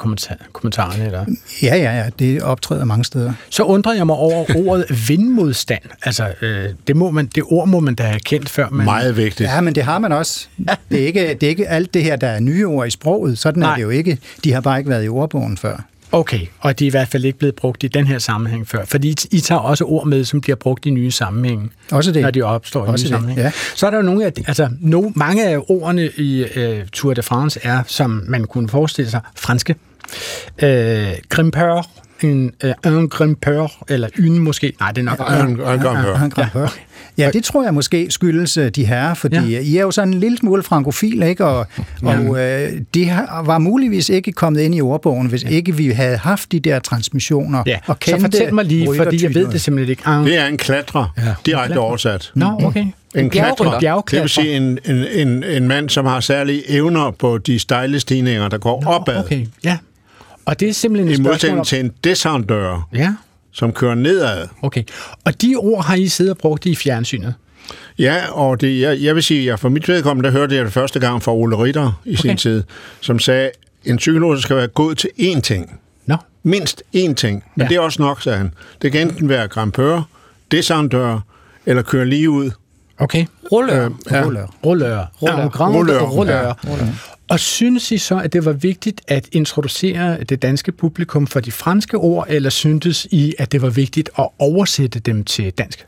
[0.53, 1.07] kommentarerne.
[1.07, 1.25] Eller?
[1.63, 2.11] Ja, ja, ja.
[2.19, 3.33] Det optræder mange steder.
[3.51, 5.83] Så undrer jeg mig over ordet vindmodstand.
[6.03, 8.69] Altså, øh, det, må man, det ord må man da have kendt før.
[8.71, 8.85] Man...
[8.85, 9.51] Meget vigtigt.
[9.51, 10.49] Ja, men det har man også.
[10.91, 13.39] Det er ikke, det er ikke alt det her, der er nye ord i sproget.
[13.39, 13.71] Sådan Nej.
[13.71, 14.19] er det jo ikke.
[14.45, 15.85] De har bare ikke været i ordbogen før.
[16.13, 18.85] Okay, og de er i hvert fald ikke blevet brugt i den her sammenhæng før,
[18.85, 21.69] fordi I tager også ord med, som bliver brugt i nye sammenhænge.
[21.91, 22.23] Også det.
[22.23, 23.43] Når de opstår også i nye det, sammenhænge.
[23.43, 23.53] Ja.
[23.75, 27.15] Så er der jo nogle af, de, altså no, mange af ordene i uh, Tour
[27.15, 29.75] de France er, som man kunne forestille sig, franske.
[30.63, 30.69] Uh,
[31.29, 31.87] grimpeur,
[32.25, 34.73] en, uh, un grimpeur, eller une måske.
[34.81, 35.61] Nej, det er nok un,
[36.23, 36.73] un grimpeur.
[37.19, 37.25] Ja.
[37.25, 39.61] ja, det tror jeg måske skyldes de her, fordi ja.
[39.61, 41.45] I er jo sådan en lille smule frankofil, ikke?
[41.45, 41.67] Og,
[42.03, 43.07] og øh, det
[43.45, 45.49] var muligvis ikke kommet ind i ordbogen, hvis ja.
[45.49, 47.63] ikke vi havde haft de der transmissioner.
[47.67, 47.79] Ja.
[47.87, 50.03] Og kendte så fortæl mig lige, fordi jeg ved det simpelthen ikke.
[50.31, 51.35] Det er en klatrer, ja.
[51.47, 52.31] direkte oversat.
[52.35, 52.87] Nå, okay.
[53.15, 54.03] En klatrer.
[54.11, 58.01] Det vil sige en, en, en, en mand, som har særlige evner på de stejle
[58.01, 59.17] stigninger, der går Nå, opad.
[59.17, 59.79] Okay, ja.
[60.45, 63.15] Og det er simpelthen I modsætning til en descendør, ja.
[63.53, 64.49] som kører nedad.
[64.63, 64.83] Okay.
[65.25, 67.35] Og de ord har I siddet og brugt i fjernsynet?
[67.99, 70.73] Ja, og det, jeg, jeg vil sige, at for mit vedkommende, der hørte jeg det
[70.73, 72.21] første gang fra Ole Ritter i okay.
[72.21, 72.63] sin tid,
[73.01, 73.51] som sagde,
[73.85, 75.81] en cykelrytter skal være god til én ting.
[76.07, 76.17] No.
[76.43, 77.45] Mindst én ting.
[77.55, 77.69] Men ja.
[77.69, 78.55] det er også nok, sagde han.
[78.83, 80.03] Det kan enten være grampør,
[80.51, 81.21] descendør,
[81.67, 82.51] eller køre lige ud.
[83.01, 83.27] Okay.
[83.53, 83.85] Rullør.
[83.85, 84.25] Øh, ja.
[84.25, 84.47] Rullør.
[84.65, 85.07] Rullør.
[85.23, 85.49] Rullør.
[85.49, 86.01] Rullør.
[86.01, 86.47] Rullør.
[86.67, 86.87] Ja.
[87.29, 91.53] Og synes I så, at det var vigtigt at introducere det danske publikum for de
[91.53, 95.87] franske ord, eller syntes I, at det var vigtigt at oversætte dem til dansk?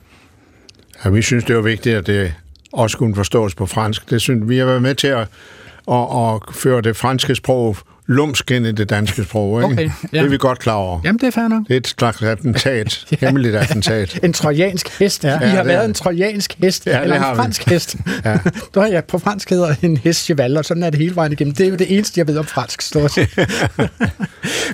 [1.04, 2.34] Ja, vi synes, det var vigtigt, at det
[2.72, 4.10] også kunne forstås på fransk.
[4.10, 5.28] Det synes vi har været med til at,
[5.90, 7.76] at, at føre det franske sprog
[8.07, 9.62] lumsk ind i det danske sprog.
[9.62, 9.72] Ikke?
[9.72, 10.18] Okay, ja.
[10.18, 11.00] Det er vi godt klar over.
[11.05, 11.62] Jamen, det er fair nok.
[11.68, 13.05] Det er et slags attentat.
[13.11, 13.16] ja.
[13.26, 14.18] Hemmeligt attentat.
[14.24, 15.24] en trojansk hest.
[15.24, 15.40] Ja.
[15.40, 16.86] I har været en trojansk hest.
[16.86, 17.72] Ja, eller en fransk vi.
[17.72, 17.96] hest.
[18.24, 18.38] ja.
[18.74, 21.32] Du har ja, på fransk hedder en hest cheval, og sådan er det hele vejen
[21.32, 21.55] igennem.
[21.55, 23.18] Det er jo det eneste, jeg ved om fransk, stort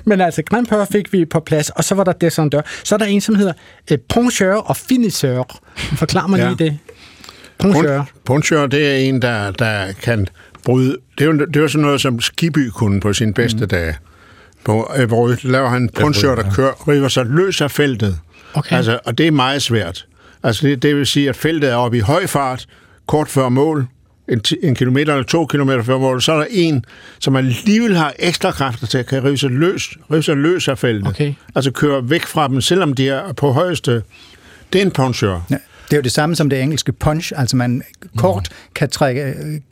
[0.05, 2.61] Men altså, Grand fik vi på plads, og så var der Descendeur.
[2.83, 3.53] Så er der en, som hedder
[3.91, 5.59] eh, Poncheur og Finisseur.
[5.75, 6.49] Forklar mig ja.
[6.49, 6.77] lige det.
[7.59, 8.09] Poncheur.
[8.25, 10.27] Poncheur, det er en, der, der kan
[10.65, 10.97] bryde...
[11.17, 13.67] Det er, jo, det jo sådan noget, som Skiby kunne på sin bedste mm.
[13.67, 13.95] dage.
[14.63, 18.19] På, øh, hvor laver han poncheur, der kører, river sig løs af feltet.
[18.53, 18.75] Okay.
[18.75, 20.05] Altså, og det er meget svært.
[20.43, 22.65] Altså, det, det vil sige, at feltet er oppe i høj fart,
[23.05, 23.87] kort før mål,
[24.29, 26.85] en, en kilometer eller to kilometer før mål, så er der en,
[27.19, 30.77] som alligevel har ekstra kræfter til at kan rive sig løs, rive sig løs af
[30.77, 31.07] feltet.
[31.07, 31.33] Okay.
[31.55, 34.03] Altså køre væk fra dem, selvom de er på højeste.
[34.73, 35.45] Det er en poncheur.
[35.51, 35.57] Ja.
[35.89, 37.83] Det er jo det samme som det engelske punch, altså man
[38.17, 38.71] kort mm.
[38.75, 39.21] kan trække,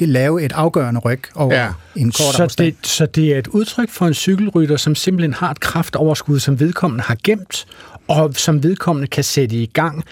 [0.01, 1.69] øh, lave et afgørende ryg over ja.
[1.95, 2.73] en kort så afstand.
[2.73, 6.59] Det, så det er et udtryk for en cykelrytter, som simpelthen har et kraftoverskud, som
[6.59, 7.65] vedkommende har gemt,
[8.07, 10.03] og som vedkommende kan sætte i gang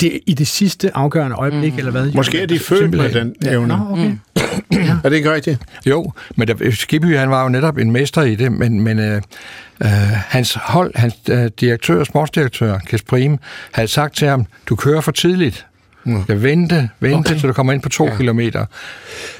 [0.00, 1.78] det, i det sidste afgørende øjeblik, mm.
[1.78, 2.12] eller hvad?
[2.12, 3.74] Måske er de født med den evne.
[3.74, 4.04] Ja, no, okay.
[4.04, 4.18] Mm.
[5.04, 5.60] er det ikke rigtigt?
[5.86, 9.22] Jo, men der, Skibby, han var jo netop en mester i det, men, men øh,
[9.82, 9.88] øh,
[10.28, 13.38] hans hold, hans øh, direktør, sportsdirektør, Kasprim,
[13.72, 15.66] havde sagt til ham, du kører for tidligt.
[16.04, 16.24] Mm.
[16.28, 17.38] Jeg vente, vente, okay.
[17.38, 18.16] til du kommer ind på to ja.
[18.16, 18.66] kilometer.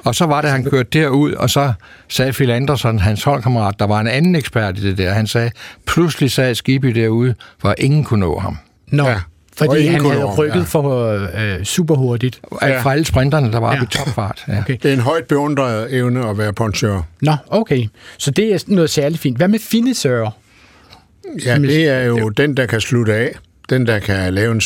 [0.05, 1.73] Og så var det, han kørte derud, og så
[2.09, 5.51] sagde Phil Anderson, hans holdkammerat, der var en anden ekspert i det der, han sagde,
[5.87, 8.59] pludselig sagde Skibby derude, hvor ingen kunne nå ham.
[8.89, 9.09] Nå.
[9.09, 9.21] Ja.
[9.57, 10.63] Fordi han havde rykket ja.
[10.63, 11.09] for
[11.59, 12.41] øh, super hurtigt.
[12.63, 12.81] Ja.
[12.81, 13.83] Fra alle sprinterne, der var ja.
[13.83, 14.45] i topfart.
[14.49, 14.59] Ja.
[14.59, 14.77] Okay.
[14.83, 17.07] Det er en højt beundret evne at være poncheur.
[17.21, 17.87] Nå, okay.
[18.19, 19.37] Så det er noget særligt fint.
[19.37, 20.37] Hvad med finisseur?
[21.45, 23.35] Ja, det er jo den, der kan slutte af.
[23.71, 24.61] Den, der kan lave en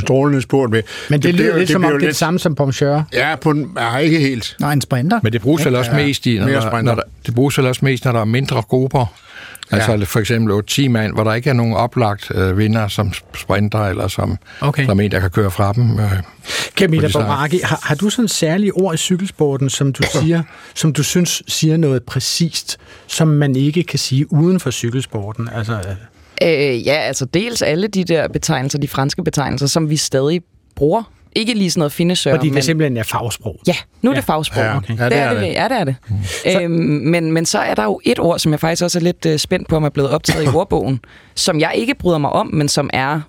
[0.00, 0.82] strålende spurt med.
[1.10, 3.04] Men det, det lyder lidt det som om det er det samme som poncheur.
[3.12, 4.56] Ja, på en, ja, ikke helt.
[4.60, 5.20] Nej, en sprinter.
[5.22, 7.84] Men det bruges vel også mest i, når, der, når der, det bruges vel også
[7.84, 9.06] mest, når der er mindre grupper.
[9.72, 10.04] Altså ja.
[10.04, 14.08] for eksempel 10 mand, hvor der ikke er nogen oplagt øh, vinder som sprinter, eller
[14.08, 14.86] som, okay.
[14.86, 15.98] som en, der kan køre fra dem.
[15.98, 16.12] Øh,
[16.76, 20.42] Camilla Boraki, har, har du sådan særlige ord i cykelsporten, som du siger,
[20.74, 25.48] som du synes siger noget præcist, som man ikke kan sige uden for cykelsporten?
[25.54, 25.80] Altså, øh...
[26.42, 30.42] Øh, ja, altså dels alle de der betegnelser, de franske betegnelser, som vi stadig
[30.76, 31.02] bruger
[31.34, 32.34] ikke lige sådan noget finesør.
[32.34, 32.62] Fordi det men...
[32.62, 33.60] simpelthen er fagsprog?
[33.66, 34.62] Ja, nu er det fagsprog.
[34.62, 34.98] Ja, okay.
[34.98, 35.42] ja, det, er det.
[35.42, 35.52] det.
[35.52, 35.96] Ja, det er det.
[36.08, 36.62] Mm.
[36.62, 36.70] Øhm,
[37.10, 39.36] men, men så er der jo et ord, som jeg faktisk også er lidt uh,
[39.36, 41.00] spændt på, om er blevet optaget i ordbogen,
[41.34, 43.20] som jeg ikke bryder mig om, men som er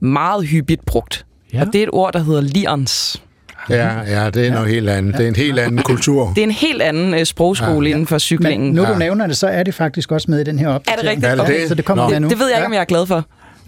[0.00, 1.26] meget hyppigt brugt.
[1.52, 1.60] Ja.
[1.60, 3.22] Og det er et ord, der hedder lions.
[3.70, 5.16] Ja, ja, det er noget helt andet.
[5.16, 6.32] Det er en helt anden kultur.
[6.34, 7.94] Det er en helt anden uh, sprogskole ja, ja.
[7.94, 8.74] inden for cyklingen.
[8.74, 11.08] Men nu du nævner det, så er det faktisk også med i den her opdatering.
[11.08, 11.40] Er det rigtigt?
[11.40, 11.60] Okay.
[11.60, 11.68] det?
[11.68, 12.28] Så det kommer det, nu.
[12.28, 13.24] Det ved jeg ikke, om jeg er glad for.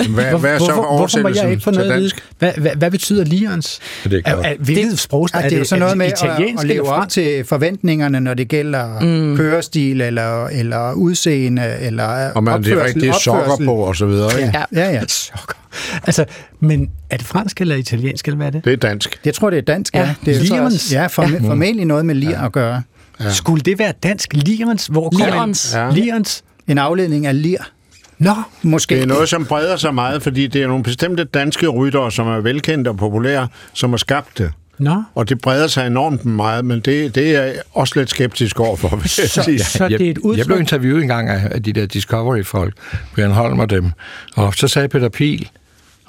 [0.08, 2.10] Hvad, hvad er så hvorfor, hvorfor må jeg ikke få noget vide?
[2.38, 3.80] Hvad, hvad, hvad betyder lions?
[4.04, 5.52] Det er, er, hvilket sprog er, det?
[5.52, 6.22] Er det sådan noget med at,
[6.58, 9.36] at leve op til forventningerne, når det gælder mm.
[9.36, 14.40] kørestil, eller, eller udseende, eller Og man opførsel, de rigtige sokker på, og så videre.
[14.40, 14.58] Ikke?
[14.58, 14.90] Ja, ja.
[14.90, 15.02] ja.
[15.08, 15.54] Sokker.
[16.04, 16.24] Altså,
[16.60, 18.64] men er det fransk eller italiensk, eller hvad er det?
[18.64, 19.20] Det er dansk.
[19.24, 20.00] Jeg tror, det er dansk, ja.
[20.00, 20.14] ja.
[20.24, 20.92] Det er Lions?
[20.92, 21.48] Ja, for, ja.
[21.48, 22.46] formentlig noget med lir ja.
[22.46, 22.82] at gøre.
[23.20, 23.30] Ja.
[23.32, 24.32] Skulle det være dansk?
[24.32, 24.86] Lions?
[24.86, 25.74] Hvor kommer Lions.
[25.74, 25.90] Ja.
[25.90, 26.44] Lions?
[26.68, 27.70] En afledning af lir.
[28.20, 28.94] Nå, måske.
[28.94, 32.26] Det er noget, som breder sig meget, fordi det er nogle bestemte danske ryttere, som
[32.26, 34.52] er velkendte og populære, som har skabt det.
[34.78, 35.02] Nå.
[35.14, 39.02] Og det breder sig enormt meget, men det, det er jeg også lidt skeptisk overfor.
[39.06, 40.38] Så, så det er et udtryk...
[40.38, 42.74] Jeg blev interviewet en gang af de der Discovery-folk,
[43.14, 43.90] Brian Holm og dem,
[44.36, 45.48] og så sagde Peter Pil,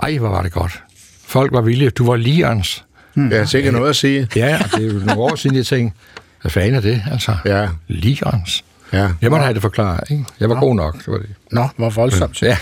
[0.04, 0.84] ej, hvor var det godt.
[1.26, 1.90] Folk var villige.
[1.90, 2.86] Du var ligerens.
[3.14, 3.32] Hmm.
[3.32, 4.28] Ja, sikkert noget at sige.
[4.36, 5.98] Ja, og det er jo nogle år siden, jeg tænkte,
[6.42, 7.02] hvad fanden er det?
[7.12, 7.68] Altså, ja.
[7.88, 8.64] ligerens.
[8.94, 9.10] Ja.
[9.22, 10.26] Jeg måtte have det forklaret, ikke?
[10.40, 10.62] Jeg var Nå.
[10.62, 11.30] god nok, det var det.
[11.52, 12.42] Nå, hvor voldsomt.
[12.42, 12.58] Ja.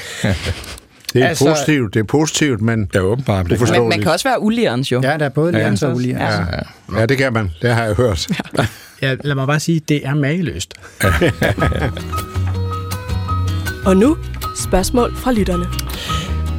[1.13, 4.11] Det er altså, positivt, det er positivt, men det er åbenbart det men man kan
[4.11, 5.01] også være ulierens jo.
[5.03, 6.47] Ja, der er både lierens og ulierens.
[6.51, 6.57] Ja,
[6.93, 6.99] ja.
[6.99, 7.51] ja, det kan man.
[7.61, 8.27] Det har jeg hørt.
[8.57, 8.65] Ja.
[9.07, 10.73] ja, lad mig bare sige, det er mageløst.
[13.87, 14.17] og nu
[14.55, 15.65] spørgsmål fra lytterne.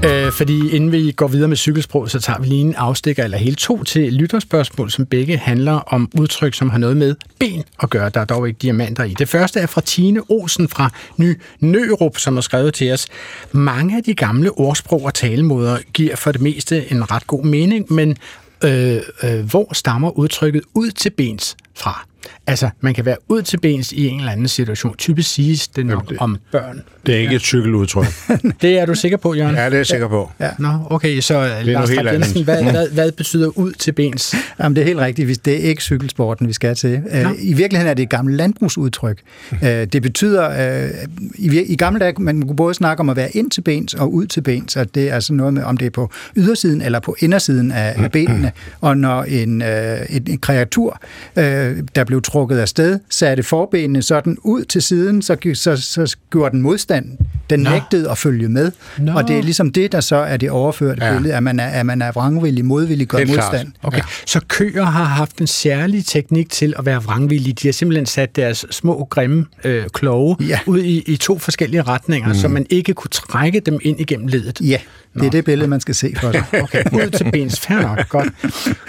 [0.05, 3.39] Øh, fordi inden vi går videre med cykelsprog, så tager vi lige en afstikker, eller
[3.39, 7.91] helt to til lytterspørgsmål, som begge handler om udtryk, som har noget med ben at
[7.91, 8.11] gøre.
[8.15, 9.15] Der er dog ikke diamanter i.
[9.19, 13.07] Det første er fra Tine Olsen fra Ny Nørup, som har skrevet til os.
[13.53, 17.93] Mange af de gamle ordsprog og talemåder giver for det meste en ret god mening,
[17.93, 18.17] men
[18.65, 22.07] øh, øh, hvor stammer udtrykket ud til bens fra?
[22.51, 24.97] Altså, man kan være ud til bens i en eller anden situation.
[24.97, 26.83] Typisk siges det nok det, om børn.
[27.07, 27.37] Det er ikke ja.
[27.37, 28.07] et cykeludtryk.
[28.63, 29.55] det er du sikker på, Jørgen?
[29.55, 30.31] Ja, det er jeg sikker på.
[30.41, 30.51] Ja.
[30.59, 34.35] Nå, okay, så Lars Jensen, hvad, hvad, hvad betyder ud til bens?
[34.61, 35.45] Jamen, det er helt rigtigt.
[35.45, 37.03] Det er ikke cykelsporten, vi skal til.
[37.13, 37.19] Nå.
[37.19, 39.19] Øh, I virkeligheden er det et gammelt landbrugsudtryk.
[39.63, 40.91] Øh, det betyder, øh,
[41.39, 44.27] i, gamle dage, man kunne både snakke om at være ind til bens og ud
[44.27, 47.17] til bens, og det er altså noget med, om det er på ydersiden eller på
[47.19, 48.53] indersiden af, af benene.
[48.81, 51.01] Og når en, en, en kreatur,
[51.37, 56.53] der blev trådt trukket afsted, satte forbenene sådan ud til siden, så, så, så gjorde
[56.53, 57.19] den modstand.
[57.51, 57.71] Den Nå.
[57.71, 58.73] nægtede at følge med.
[58.99, 59.13] Nå.
[59.13, 61.13] Og det er ligesom det, der så er det overførte ja.
[61.13, 63.69] billede, at man er, at man er vrangvillig, modvillig, gør modstand.
[63.83, 63.99] Okay.
[63.99, 64.03] Ja.
[64.27, 67.53] Så køer har haft en særlig teknik til at være vrangvillige.
[67.53, 70.59] De har simpelthen sat deres små, grimme øh, kloge ja.
[70.67, 72.35] ud i, i to forskellige retninger, mm.
[72.35, 74.61] så man ikke kunne trække dem ind igennem ledet.
[74.61, 74.79] Ja,
[75.15, 76.45] det er det billede, man skal se for sig.
[76.63, 77.61] Okay, ud til bens.
[77.61, 78.29] Fair nok, godt.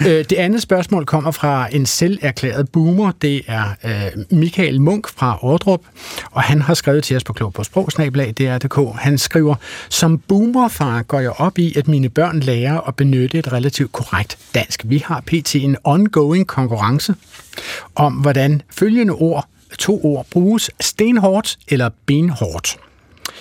[0.00, 3.12] Øh, det andet spørgsmål kommer fra en selv erklæret boomer.
[3.22, 5.80] Det er øh, Michael Munk fra Ordrup,
[6.30, 8.98] og han har skrevet til os på Klog på Sprogsnablag, DR.dk.
[8.98, 9.54] Han skriver,
[9.88, 14.38] som boomerfar går jeg op i, at mine børn lærer at benytte et relativt korrekt
[14.54, 14.82] dansk.
[14.84, 15.54] Vi har pt.
[15.54, 17.14] en ongoing konkurrence
[17.94, 19.48] om, hvordan følgende ord,
[19.78, 22.76] to ord bruges stenhårdt eller benhårdt.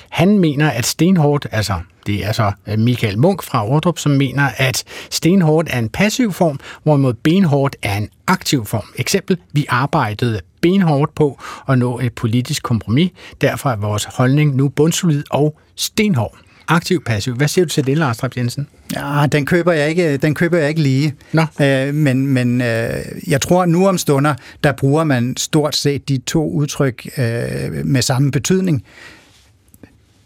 [0.10, 1.74] Han mener, at stenhårdt, altså
[2.06, 6.34] det er så øh, Michael Munk fra Ordrup, som mener, at stenhårdt er en passiv
[6.34, 8.86] form, hvorimod benhårdt er en aktiv form.
[8.96, 11.40] Eksempel, vi arbejdede benhårdt på
[11.70, 13.12] at nå et politisk kompromis.
[13.42, 16.38] Derfor er vores holdning nu bundsolid og stenhård.
[16.68, 17.36] Aktiv, passiv.
[17.36, 18.68] Hvad siger du til det, Lars Trapp Jensen?
[18.96, 21.14] Ja, den køber jeg ikke, den køber jeg ikke lige.
[21.34, 21.42] Nå.
[21.62, 22.90] Øh, men men øh,
[23.28, 24.34] jeg tror, nu om stunder,
[24.64, 28.84] der bruger man stort set de to udtryk øh, med samme betydning.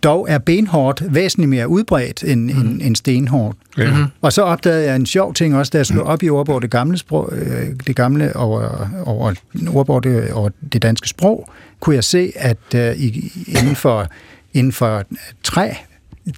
[0.05, 2.59] Dog er benhårdt væsentligt mere udbredt end, mm.
[2.59, 3.57] end, end stenhårdt.
[3.77, 3.89] Ja.
[3.89, 4.05] Mm-hmm.
[4.21, 6.71] Og så opdagede jeg en sjov ting også, da jeg slog op i ordbog det
[6.71, 9.33] gamle, sprog, øh, det gamle over, over
[9.73, 11.49] ordbog det, over det danske sprog,
[11.79, 12.79] kunne jeg se, at uh,
[13.47, 14.07] inden, for,
[14.53, 15.03] inden for
[15.43, 15.69] træ,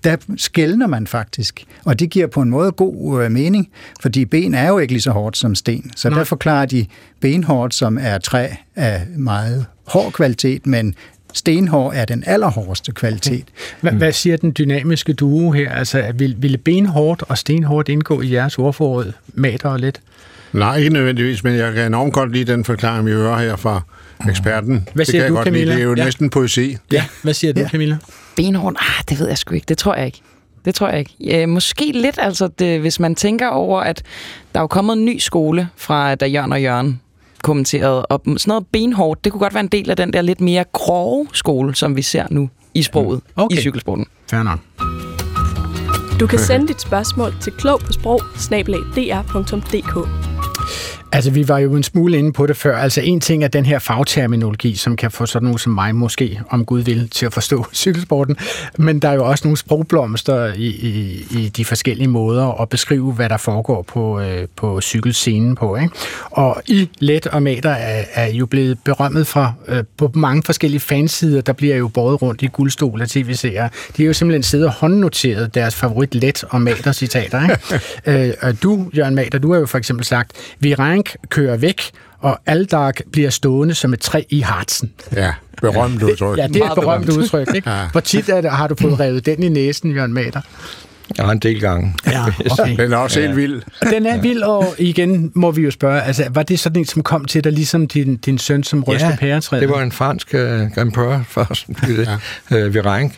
[0.04, 1.66] der skældner man faktisk.
[1.86, 3.70] Og det giver på en måde god uh, mening,
[4.02, 5.92] fordi ben er jo ikke lige så hårdt som sten.
[5.96, 6.18] Så Nej.
[6.18, 6.86] der forklarer de
[7.20, 10.96] benhårdt, som er træ af meget hård kvalitet, men
[11.38, 13.46] stenhår er den allerhårdeste kvalitet.
[13.82, 15.72] Hvad, hvad siger den dynamiske duo her?
[15.72, 20.02] Altså, vil, ville benhårdt og stenhårdt indgå i jeres ordforråd, mater og lidt?
[20.54, 23.82] Nej, ikke nødvendigvis, men jeg kan enormt godt lide den forklaring, vi hører her fra
[24.30, 24.88] eksperten.
[24.94, 25.74] Hvad siger det du, Camilla?
[25.74, 26.04] Det er jo ja.
[26.06, 26.78] næsten poesi.
[26.92, 27.68] Ja, hvad siger du, ja.
[27.68, 27.98] Camilla?
[28.36, 28.78] Benhårdt?
[28.80, 29.66] Ah, det ved jeg sgu ikke.
[29.68, 30.22] Det tror jeg ikke.
[30.66, 31.16] Det tror jeg ikke.
[31.20, 34.04] Ja, måske lidt, altså, det, hvis man tænker over, at
[34.54, 37.02] der er jo kommet en ny skole fra da Jørgen og Jørgen
[37.44, 38.06] kommenteret.
[38.10, 40.64] Og sådan noget benhårdt, det kunne godt være en del af den der lidt mere
[40.74, 43.58] grove skole, som vi ser nu i sproget, okay.
[43.58, 44.06] i cykelsporten.
[44.30, 44.60] Fair nok.
[46.20, 48.22] Du kan sende dit spørgsmål til klog på sprog
[51.12, 52.78] Altså, vi var jo en smule inde på det før.
[52.78, 56.42] Altså, en ting er den her fagterminologi, som kan få sådan nogen som mig måske,
[56.50, 58.38] om Gud vil, til at forstå cykelsporten.
[58.78, 63.14] Men der er jo også nogle sprogblomster i, i, i de forskellige måder at beskrive,
[63.14, 65.76] hvad der foregår på, øh, på cykelscenen på.
[65.76, 65.90] Ikke?
[66.32, 70.80] Og I Let og Mater er, er jo blevet berømmet fra øh, på mange forskellige
[70.80, 71.42] fansider.
[71.42, 73.68] Der bliver jo båret rundt i guldstol af tv-serier.
[73.98, 77.42] De har jo simpelthen siddet og håndnoteret deres favorit Let og Mater citater.
[77.42, 78.28] Ikke?
[78.28, 81.82] øh, og du, Jørgen Mater, du har jo for eksempel sagt, vi Frank kører væk,
[82.20, 84.92] og Aldag bliver stående som et træ i hartsen.
[85.16, 86.38] Ja, berømt udtryk.
[86.38, 87.56] ja, det er et berømt udtryk.
[87.56, 87.70] Ikke?
[87.70, 87.88] Ja.
[87.92, 90.42] Hvor tit er det, har du fået revet den i næsen, Jørgen Mater?
[91.18, 91.96] Ja, en del gange.
[92.08, 92.78] Ja, okay.
[92.78, 93.62] Den er også helt vild.
[93.92, 97.04] Den er vild, og igen må vi jo spørge, altså, var det sådan en, som
[97.04, 99.62] kom til dig, ligesom din, din søn, som ryster ja, pæretræet?
[99.62, 100.40] det var en fransk uh,
[100.72, 101.68] Grand Prix først,
[102.52, 102.66] ja.
[102.66, 103.14] uh, Virenk,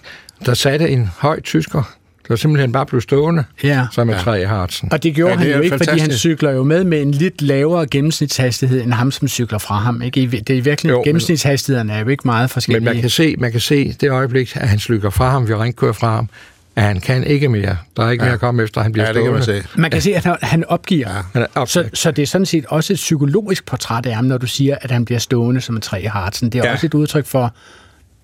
[0.45, 1.98] der satte en høj tysker
[2.29, 3.87] det var simpelthen bare blevet stående, ja.
[3.91, 4.19] som et ja.
[4.19, 4.89] træ i hartsen.
[4.91, 5.89] Og det gjorde ja, det han jo ikke, fantastisk.
[5.91, 9.75] fordi han cykler jo med med en lidt lavere gennemsnitshastighed end ham, som cykler fra
[9.75, 10.01] ham.
[10.01, 10.41] Ikke?
[10.47, 12.79] Det er virkelig, jo, gennemsnitshastigheden er jo ikke meget forskellige.
[12.79, 15.53] Men man kan se, man kan se det øjeblik, at han cykler fra ham, vi
[15.53, 16.29] har kører fra ham,
[16.75, 17.77] at han kan ikke mere.
[17.97, 18.27] Der er ikke ja.
[18.27, 19.37] mere at komme efter, han bliver ja, stående.
[19.37, 19.79] Det kan man, se.
[19.79, 21.09] man kan se, at han, opgiver.
[21.35, 21.41] Ja.
[21.55, 24.47] Han så, så det er sådan set også et psykologisk portræt af ham, når du
[24.47, 26.49] siger, at han bliver stående som et træ i hartsen.
[26.49, 26.73] Det er ja.
[26.73, 27.53] også et udtryk for,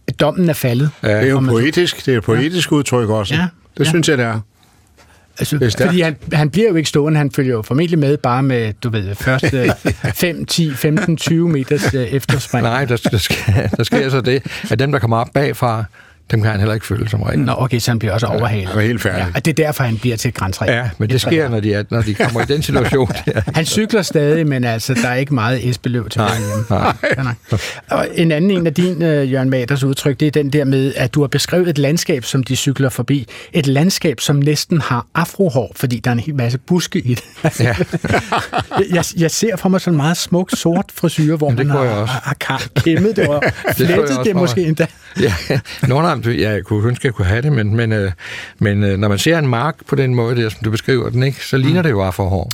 [0.07, 0.89] at dommen er faldet.
[1.03, 1.17] Ja.
[1.17, 2.75] Det er jo poetisk, det er et poetisk ja.
[2.75, 3.35] udtryk også.
[3.35, 3.47] Ja.
[3.77, 3.89] Det ja.
[3.89, 4.39] synes jeg, det er.
[5.39, 8.73] Altså, fordi han, han bliver jo ikke stående, han følger jo formentlig med bare med,
[8.83, 9.73] du ved, første
[10.13, 12.63] 5, 10, 15, 20 meters øh, efterspring.
[12.63, 15.83] Nej, der, der, sker, der sker så det, at dem, der kommer op bagfra,
[16.31, 17.39] dem kan han heller ikke følge som regel.
[17.39, 18.69] Nå, okay, så han bliver også overhalet.
[18.75, 19.19] Ja, er helt færdig.
[19.19, 20.65] Ja, og det er derfor, han bliver til et græntræ.
[20.65, 23.11] Ja, men det sker, når de, er, når de kommer i den situation.
[23.27, 23.31] ja.
[23.53, 26.37] Han cykler stadig, men altså, der er ikke meget esbeløv til nej.
[26.69, 26.93] Nej.
[27.17, 27.33] Ja, nej.
[27.89, 30.93] Og en anden en af din, uh, Jørgen Maters udtryk, det er den der med,
[30.95, 33.27] at du har beskrevet et landskab, som de cykler forbi.
[33.53, 37.23] Et landskab, som næsten har afrohår, fordi der er en hel masse buske i det.
[37.59, 37.75] ja.
[38.95, 42.05] jeg, jeg ser for mig sådan en meget smuk sort frisyr, hvor Jamen, man har,
[42.05, 43.43] har, har kæmmet det og
[43.75, 44.87] flettet det, det måske endda.
[45.19, 45.33] Ja,
[45.87, 48.11] Nå, nej, jeg kunne ønske, at jeg kunne have det, men, men, øh,
[48.59, 51.23] men øh, når man ser en mark på den måde, der, som du beskriver den,
[51.23, 51.83] ikke, så ligner mm.
[51.83, 52.51] det jo bare for hård.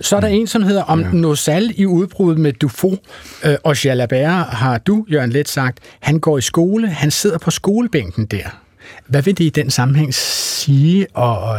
[0.00, 1.08] Så er der en, som hedder Om ja.
[1.12, 2.96] Nosal i udbruddet med Dufo
[3.44, 7.50] øh, og Jalabert, har du, Jørgen Let, sagt, han går i skole, han sidder på
[7.50, 8.60] skolebænken der.
[9.06, 11.58] Hvad vil det i den sammenhæng sige, og, og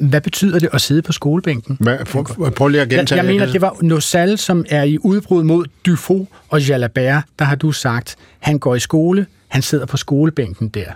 [0.00, 1.76] hvad betyder det at sidde på skolebænken?
[1.80, 2.22] Hvad, for,
[2.56, 3.16] prøv lige at gentage.
[3.16, 7.24] Jeg, jeg mener, det var Nosal, som er i udbrud mod Dufo og Jalabert.
[7.38, 10.92] Der har du sagt, han går i skole, han sidder på skolebænken der.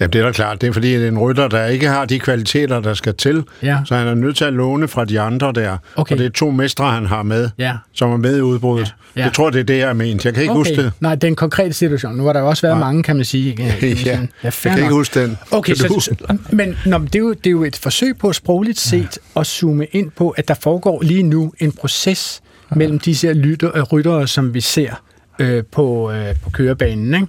[0.00, 0.60] Ja, det er da klart.
[0.60, 3.44] Det er fordi, det er en rytter, der ikke har de kvaliteter, der skal til.
[3.62, 3.78] Ja.
[3.84, 5.76] Så han er nødt til at låne fra de andre der.
[5.96, 6.12] Okay.
[6.12, 7.76] Og det er to mestre, han har med, ja.
[7.92, 8.86] som er med i udbruddet.
[8.86, 9.20] Ja.
[9.20, 9.24] Ja.
[9.24, 10.20] Jeg tror, det er det, jeg mener.
[10.24, 10.58] Jeg kan ikke okay.
[10.58, 10.92] huske det.
[11.00, 12.16] Nej, det er en konkret situation.
[12.16, 12.80] Nu har der jo også været ja.
[12.80, 13.56] mange, kan man sige.
[13.58, 13.64] ja,
[14.04, 14.78] ja jeg kan nok.
[14.78, 15.38] ikke huske den.
[15.50, 16.14] Okay, så,
[16.50, 19.40] men nå, det, er jo, det er jo et forsøg på sprogligt set ja.
[19.40, 22.40] at zoome ind på, at der foregår lige nu en proces
[22.70, 22.76] ja.
[22.76, 24.94] mellem disse lytter, ryttere, som vi ser
[25.38, 27.26] øh, på, øh, på kørebanen, ikke?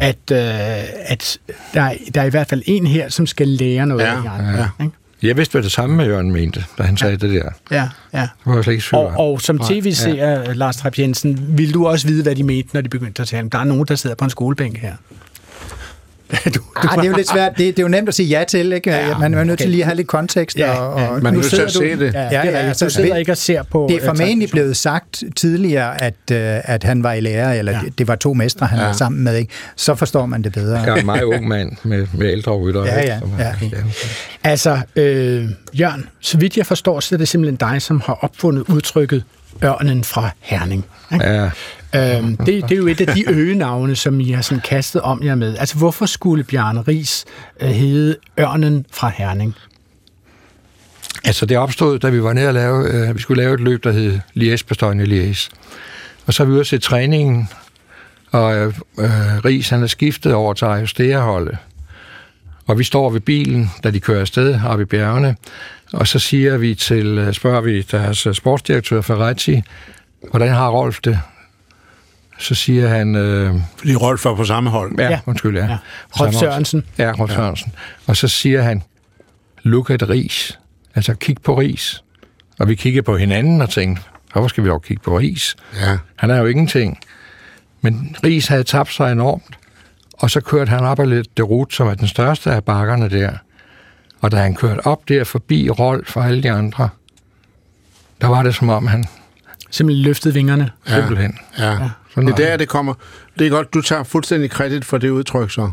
[0.00, 0.38] at, øh,
[1.06, 1.38] at
[1.74, 4.22] der, er, der er i hvert fald en her, som skal lære noget ja, af
[4.22, 4.58] de andre.
[4.58, 4.84] Ja.
[4.84, 4.96] Ikke?
[5.22, 7.50] Jeg vidste, hvad det samme med Jørgen mente, da han sagde det der.
[7.70, 8.20] Ja, ja.
[8.20, 10.52] Det var jeg slet ikke og, og som tv-seer, ja.
[10.52, 13.48] Lars Trapp Jensen, vil du også vide, hvad de mente, når de begyndte at tale?
[13.48, 14.94] Der er nogen, der sidder på en skolebænk her.
[16.44, 17.52] du, du ah, det er jo lidt svært.
[17.58, 18.90] Det, det er jo nemt at sige ja til, ikke?
[18.90, 19.64] Ja, man er nødt okay.
[19.64, 20.58] til lige at have lidt kontekst.
[20.58, 22.14] Ja, og, og man er nødt til at se det.
[22.14, 23.86] Ja, ja, ja, ja, du sidder ikke og ser på...
[23.88, 26.36] Det er øh, formentlig blevet sagt tidligere, at, uh,
[26.74, 27.80] at han var i lærer, eller ja.
[27.98, 28.84] det var to mestre, han ja.
[28.84, 29.36] var sammen med.
[29.36, 29.52] Ikke?
[29.76, 30.78] Så forstår man det bedre.
[30.78, 32.84] Jeg er en meget ung mand med, med ældre rytter.
[32.84, 33.20] Ja, ja.
[33.38, 33.54] ja.
[33.62, 33.68] ja.
[34.44, 38.64] Altså, øh, Jørgen, så vidt jeg forstår, så er det simpelthen dig, som har opfundet
[38.68, 39.24] udtrykket
[39.64, 40.86] ørnen fra Herning.
[41.12, 41.26] Ikke?
[41.26, 41.50] Ja.
[41.96, 45.22] Øhm, det, det er jo et af de øgenavne, som I har sådan kastet om
[45.24, 45.56] jer med.
[45.58, 47.24] Altså, hvorfor skulle Bjarne Ries
[47.60, 49.54] øh, hedde Ørnen fra Herning?
[51.24, 53.84] Altså, det opstod, da vi var nede og lave, øh, vi skulle lave et løb,
[53.84, 55.48] der hed Liège Bastogne Liège.
[56.26, 57.48] Og så er vi ude at se træningen,
[58.30, 58.66] og øh,
[58.98, 61.56] øh Ries, han er skiftet over til Ajustea-holdet.
[62.66, 65.36] Og vi står ved bilen, da de kører afsted, har vi bjergene,
[65.92, 69.62] og så siger vi til, øh, spørger vi deres øh, sportsdirektør Ferretti,
[70.30, 71.20] hvordan har Rolf det?
[72.42, 73.14] Så siger han...
[73.16, 74.98] Øh, Fordi Rolf var på samme hold.
[74.98, 75.20] Ja, ja.
[75.26, 75.64] undskyld, ja.
[75.64, 75.78] ja.
[76.20, 76.84] Rolf Sørensen.
[76.98, 77.36] Ja, Rolf ja.
[77.36, 77.72] Sørensen.
[78.06, 78.82] Og så siger han,
[79.62, 80.58] look at ris.
[80.94, 82.04] Altså, kig på ris.
[82.58, 85.56] Og vi kiggede på hinanden og tænkte, hvorfor skal vi dog kigge på ris?
[85.80, 85.98] Ja.
[86.16, 86.98] Han er jo ingenting.
[87.80, 89.58] Men ris havde tabt sig enormt,
[90.12, 93.10] og så kørte han op ad lidt det rute, som er den største af bakkerne
[93.10, 93.32] der.
[94.20, 96.88] Og da han kørte op der forbi Rolf og alle de andre,
[98.20, 99.04] der var det som om han...
[99.70, 100.70] Simpelthen løftede vingerne.
[100.88, 100.94] Ja.
[100.94, 101.38] Simpelthen.
[101.58, 101.72] Ja.
[101.72, 101.90] ja.
[102.16, 102.94] Det er der, det kommer.
[103.38, 105.70] Det er godt, du tager fuldstændig kredit for det udtryk, så.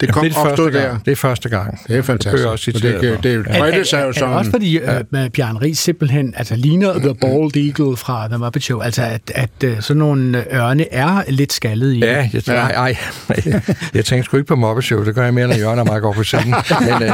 [0.00, 0.98] Det kom det opstod der.
[1.04, 1.80] Det er første gang.
[1.88, 2.42] Det er fantastisk.
[2.42, 4.34] Det, også det, det, det, det bredte sig jo sådan.
[4.34, 4.98] Også fordi ja.
[4.98, 8.80] uh, Bjørn Ries simpelthen altså, ligner The Bald Eagle fra The Muppet Show.
[8.80, 11.98] Altså, at, at uh, sådan nogle ørne er lidt skaldet i.
[11.98, 12.52] Ja, jeg, ja.
[12.52, 12.96] Ej, ej,
[13.94, 15.04] jeg tænkte sgu ikke på Muppet Show.
[15.04, 16.54] Det gør jeg mere, når Jørgen og mig går på scenen.
[16.80, 17.10] men, uh,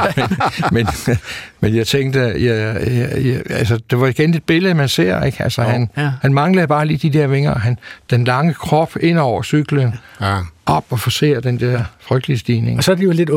[0.72, 1.16] men, men,
[1.61, 5.22] men jeg tænkte, jeg, jeg, jeg, altså, det var igen et billede, man ser.
[5.22, 5.43] Ikke?
[5.43, 5.68] Altså, oh.
[5.68, 6.11] han, ja.
[6.22, 7.59] han manglede bare lige de der vinger.
[7.59, 7.78] Han,
[8.11, 9.95] den lange krop ind over cyklen.
[10.20, 10.37] Ja
[10.67, 12.79] op og forsere den der frygtelige stigning.
[12.79, 13.31] Og så er det jo lidt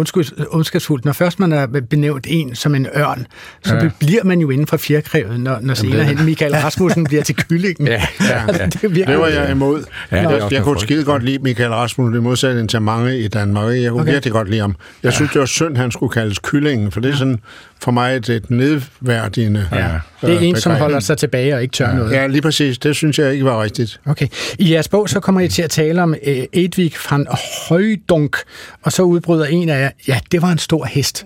[0.51, 1.05] ondskabsfuldt.
[1.05, 3.27] Når først man er benævnt en som en ørn,
[3.63, 3.89] så ja.
[3.99, 7.87] bliver man jo inden for fjerkrævet, når, når senere hen Michael Rasmussen bliver til kyllingen.
[7.99, 8.65] Ja, ja, ja.
[8.81, 9.83] det, det var jeg imod.
[10.11, 13.27] Ja, det jeg, jeg kunne skide godt lide Michael Rasmussen, i modsætning til mange i
[13.27, 13.75] Danmark.
[13.75, 14.11] Jeg kunne okay.
[14.11, 14.75] virkelig godt lide ham.
[15.03, 15.15] Jeg ja.
[15.15, 17.39] synes, det var synd, han skulle kaldes kyllingen, for det er sådan
[17.81, 19.67] for mig et, et nedværdigende...
[19.71, 19.99] Ja.
[20.21, 21.95] Det er en, som holder sig tilbage og ikke tør ja.
[21.95, 22.11] noget.
[22.11, 22.77] Ja, lige præcis.
[22.77, 23.99] Det synes jeg ikke var rigtigt.
[24.05, 24.27] Okay.
[24.59, 27.27] I jeres bog, så kommer I til at tale om uh, Edvig van
[27.69, 28.37] Højdunk,
[28.81, 31.25] og så udbryder en af jer, ja, det var en stor hest.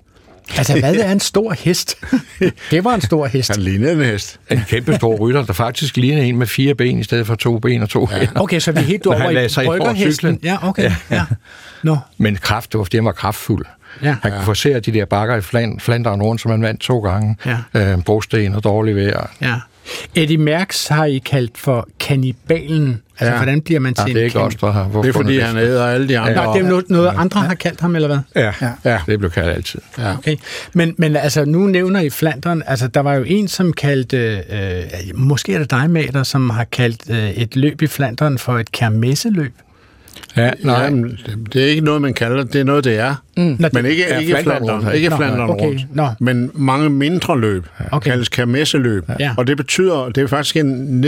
[0.58, 1.98] Altså, hvad er en stor hest?
[2.72, 3.50] det var en stor hest.
[3.50, 4.40] Han lignede en hest.
[4.52, 7.60] En kæmpe stor rytter, der faktisk lignede en med fire ben i stedet for to
[7.60, 8.18] ben og to ja.
[8.18, 8.42] hænder.
[8.42, 9.30] Okay, så vi er helt over
[9.62, 10.40] i bryggerhesten.
[10.44, 10.84] Ja, okay.
[10.84, 10.96] Ja.
[11.12, 11.24] Ja.
[11.84, 11.98] No.
[12.18, 13.66] Men kraft, det var, det var kraftfuld.
[14.02, 14.16] Ja.
[14.22, 17.38] Han kunne forsere de der bakker i Fland, Flandern rundt, som han vandt to gange.
[17.46, 17.58] Ja.
[17.74, 19.32] Øh, brosten og dårlig vejr.
[19.42, 19.56] Ja.
[20.16, 23.02] Eddie Merckx har I kaldt for kannibalen.
[23.20, 23.36] Altså, ja.
[23.36, 25.86] hvordan bliver man til ja, det er ikke også, har Det er, fordi han æder
[25.88, 26.32] alle de andre.
[26.32, 26.46] Ja.
[26.46, 27.22] Nej, det er noget, noget ja.
[27.22, 28.20] andre har kaldt ham, eller hvad?
[28.36, 28.72] Ja, ja.
[28.86, 29.00] ja.
[29.06, 29.80] det blev kaldt altid.
[29.98, 30.18] Ja.
[30.18, 30.38] Okay.
[30.74, 32.64] Men, men altså, nu nævner I Flandern.
[32.68, 34.84] Altså, der var jo en, som kaldte, øh,
[35.16, 38.72] måske er det dig, Mater, som har kaldt øh, et løb i Flandern for et
[38.72, 39.54] kermesseløb.
[40.38, 40.90] Ja, nej, ja,
[41.54, 42.54] det er ikke noget, man kalder det.
[42.54, 43.16] Det er noget, det er.
[43.38, 43.58] Mm.
[43.74, 45.66] Men ikke, ja, ikke Flandern, ikke Flandern okay.
[45.66, 45.96] rundt.
[45.96, 46.08] Nå.
[46.20, 48.10] Men mange mindre løb okay.
[48.10, 49.10] kaldes kermesseløb.
[49.20, 49.34] Ja.
[49.38, 51.02] Og det betyder, det er faktisk en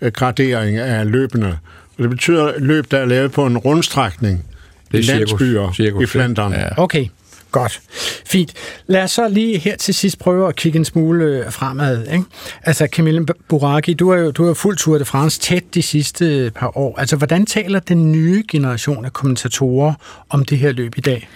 [0.00, 1.58] nedgradering af løbene.
[1.96, 4.44] Og det betyder løb, der er lavet på en rundstrækning
[4.92, 6.52] det er i landsbyer cirkus, i Flandern.
[6.52, 6.68] Ja.
[6.76, 7.06] Okay.
[7.52, 7.80] Godt.
[8.26, 8.52] Fint.
[8.86, 12.06] Lad os så lige her til sidst prøve at kigge en smule øh, fremad.
[12.12, 12.24] Ikke?
[12.62, 16.52] Altså, Camille Buraki, du har jo du har fuldt Tour de France tæt de sidste
[16.54, 16.98] par år.
[16.98, 19.94] Altså, hvordan taler den nye generation af kommentatorer
[20.30, 21.28] om det her løb i dag?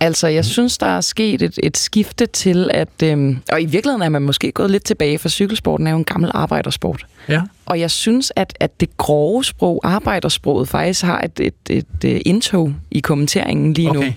[0.00, 3.02] Altså, jeg synes, der er sket et, et skifte til, at...
[3.02, 6.04] Øhm, og i virkeligheden er man måske gået lidt tilbage, for cykelsporten er jo en
[6.04, 7.06] gammel arbejdersport.
[7.28, 7.42] Ja.
[7.66, 12.22] Og jeg synes, at, at det grove sprog, arbejdersproget, faktisk har et, et, et, et
[12.26, 14.06] indtog i kommenteringen lige okay.
[14.06, 14.12] nu.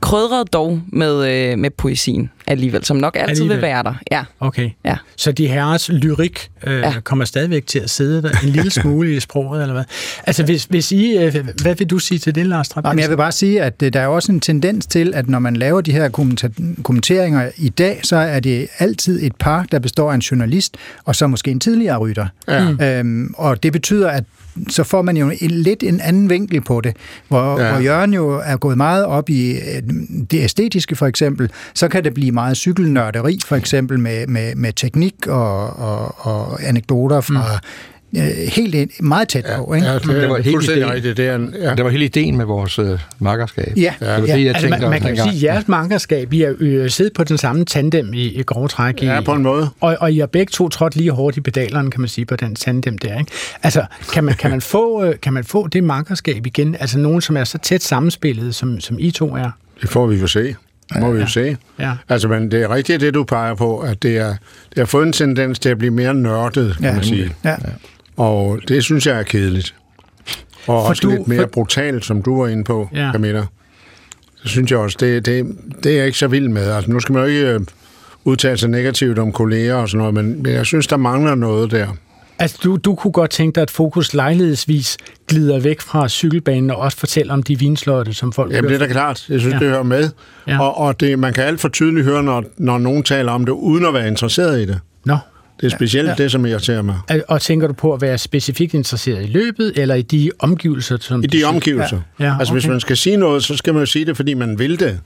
[0.00, 3.56] Krydret dog med, øh, med poesien alligevel, som nok altid alligevel.
[3.56, 3.94] vil være der.
[4.10, 4.24] Ja.
[4.40, 4.70] Okay.
[4.84, 4.96] Ja.
[5.16, 6.94] Så de herres lyrik øh, ja.
[7.04, 9.84] kommer stadigvæk til at sidde der en lille smule i sproget, eller hvad?
[10.26, 11.16] Altså, hvis, hvis I...
[11.16, 12.98] Øh, hvad vil du sige til det, Lars Trapp?
[12.98, 15.56] Jeg vil bare sige, at øh, der er også en tendens til, at når man
[15.56, 16.08] laver de her
[16.82, 21.16] kommenteringer i dag, så er det altid et par, der består af en journalist, og
[21.16, 22.26] så måske en tidligere rytter.
[22.48, 22.98] Ja.
[22.98, 24.24] Øhm, og det betyder, at
[24.68, 26.96] så får man jo en, lidt en anden vinkel på det,
[27.28, 27.72] hvor, ja.
[27.72, 29.82] hvor Jørgen jo er gået meget op i øh,
[30.30, 34.72] det æstetiske for eksempel, så kan det blive meget cykelnørderi for eksempel med, med, med
[34.72, 38.22] teknik og, og, og anekdoter fra mm øh,
[38.52, 39.74] helt ind, meget tæt på.
[39.74, 39.86] Ikke?
[39.86, 41.16] Ja, det, det var helt ideen.
[41.16, 41.74] Det, er, ja.
[41.74, 43.72] det var hele ideen med vores øh, makkerskab.
[43.76, 44.20] Ja, det var ja.
[44.20, 47.12] det, jeg altså, man, man kan jo sige, at jeres makkerskab, I har øh, siddet
[47.12, 49.02] på den samme tandem i, i grove træk.
[49.02, 49.70] Ja, i, på en måde.
[49.80, 52.36] Og, og I har begge to trådt lige hårdt i pedalerne, kan man sige, på
[52.36, 53.18] den tandem der.
[53.18, 53.32] Ikke?
[53.62, 56.76] Altså, kan man, kan, man få, øh, kan man få det makkerskab igen?
[56.80, 59.50] Altså nogen, som er så tæt sammenspillet, som, som I to er?
[59.82, 60.56] Det får vi jo se
[60.98, 61.56] må ja, vi jo se.
[61.78, 61.92] Ja.
[62.08, 64.28] Altså, men det er rigtigt det, du peger på, at det, er,
[64.68, 66.94] det har fået en tendens til at blive mere nørdet, kan ja.
[66.94, 67.34] man sige.
[67.44, 67.56] Ja.
[68.16, 69.74] Og det synes jeg er kedeligt.
[70.56, 71.46] Og for også du, lidt mere for...
[71.46, 73.12] brutalt, som du var inde på, ja.
[73.12, 73.44] Camilla.
[74.42, 76.70] Så synes jeg også, det, det, det er jeg ikke så vild med.
[76.70, 77.60] Altså, nu skal man jo ikke øh,
[78.24, 81.70] udtale sig negativt om kolleger og sådan noget, men, men jeg synes, der mangler noget
[81.70, 81.86] der.
[82.40, 84.96] Altså, du, du kunne godt tænke dig, at fokus lejlighedsvis
[85.28, 88.86] glider væk fra cykelbanen og også fortæller om de vinslotte, som folk Jamen, det er
[88.86, 89.26] da klart.
[89.28, 89.58] Jeg synes, ja.
[89.58, 90.10] det hører med.
[90.46, 90.60] Ja.
[90.60, 93.52] Og, og det, man kan alt for tydeligt høre, når, når nogen taler om det,
[93.52, 94.80] uden at være interesseret i det.
[95.04, 95.16] Nå.
[95.60, 96.14] Det er specielt ja.
[96.14, 96.98] det, som irriterer mig.
[97.28, 100.96] Og tænker du på at være specifikt interesseret i løbet, eller i de omgivelser?
[101.00, 102.00] Som I de omgivelser.
[102.18, 102.24] Ja.
[102.24, 102.38] Ja, okay.
[102.38, 104.80] Altså, hvis man skal sige noget, så skal man jo sige det, fordi man vil
[104.80, 105.00] det.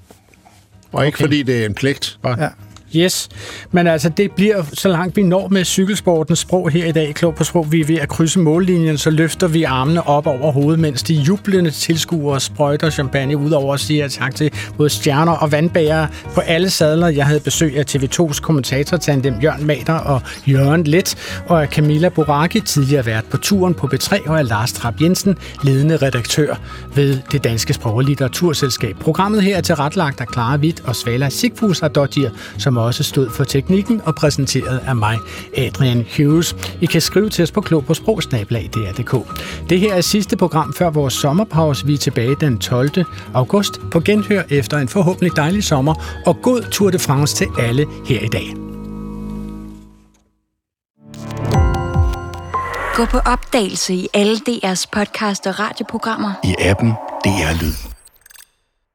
[0.92, 1.06] Og okay.
[1.06, 2.18] ikke fordi det er en pligt.
[2.24, 2.48] Ja.
[2.96, 3.28] Yes,
[3.72, 7.34] men altså det bliver så langt vi når med cykelsportens sprog her i dag, Klog
[7.34, 7.72] på sprog.
[7.72, 11.14] Vi er ved at krydse mållinjen, så løfter vi armene op over hovedet, mens de
[11.14, 16.40] jublende tilskuere sprøjter champagne ud over og siger tak til både stjerner og vandbærere på
[16.40, 17.08] alle sadler.
[17.08, 22.08] Jeg havde besøg af TV2's kommentator tandem Jørgen Mader og Jørgen Let, og af Camilla
[22.08, 26.54] Boraki, tidligere vært på turen på B3, og af Lars Trap Jensen, ledende redaktør
[26.94, 28.96] ved det Danske Sprog- og Litteraturselskab.
[29.00, 33.44] Programmet her er tilrettelagt af Clara Witt og Svala Sigfus Adottir, som også stod for
[33.44, 35.18] teknikken og præsenteret af mig,
[35.56, 36.56] Adrian Hughes.
[36.80, 39.14] I kan skrive til os på klog på sprogsnablag.dr.dk.
[39.70, 41.86] Det her er sidste program før vores sommerpause.
[41.86, 42.90] Vi er tilbage den 12.
[43.34, 45.94] august på genhør efter en forhåbentlig dejlig sommer,
[46.26, 48.54] og god Tour de France til alle her i dag.
[52.94, 56.32] Gå på opdagelse i alle DR's podcast og radioprogrammer.
[56.44, 56.90] I appen
[57.24, 57.93] DR Lyd.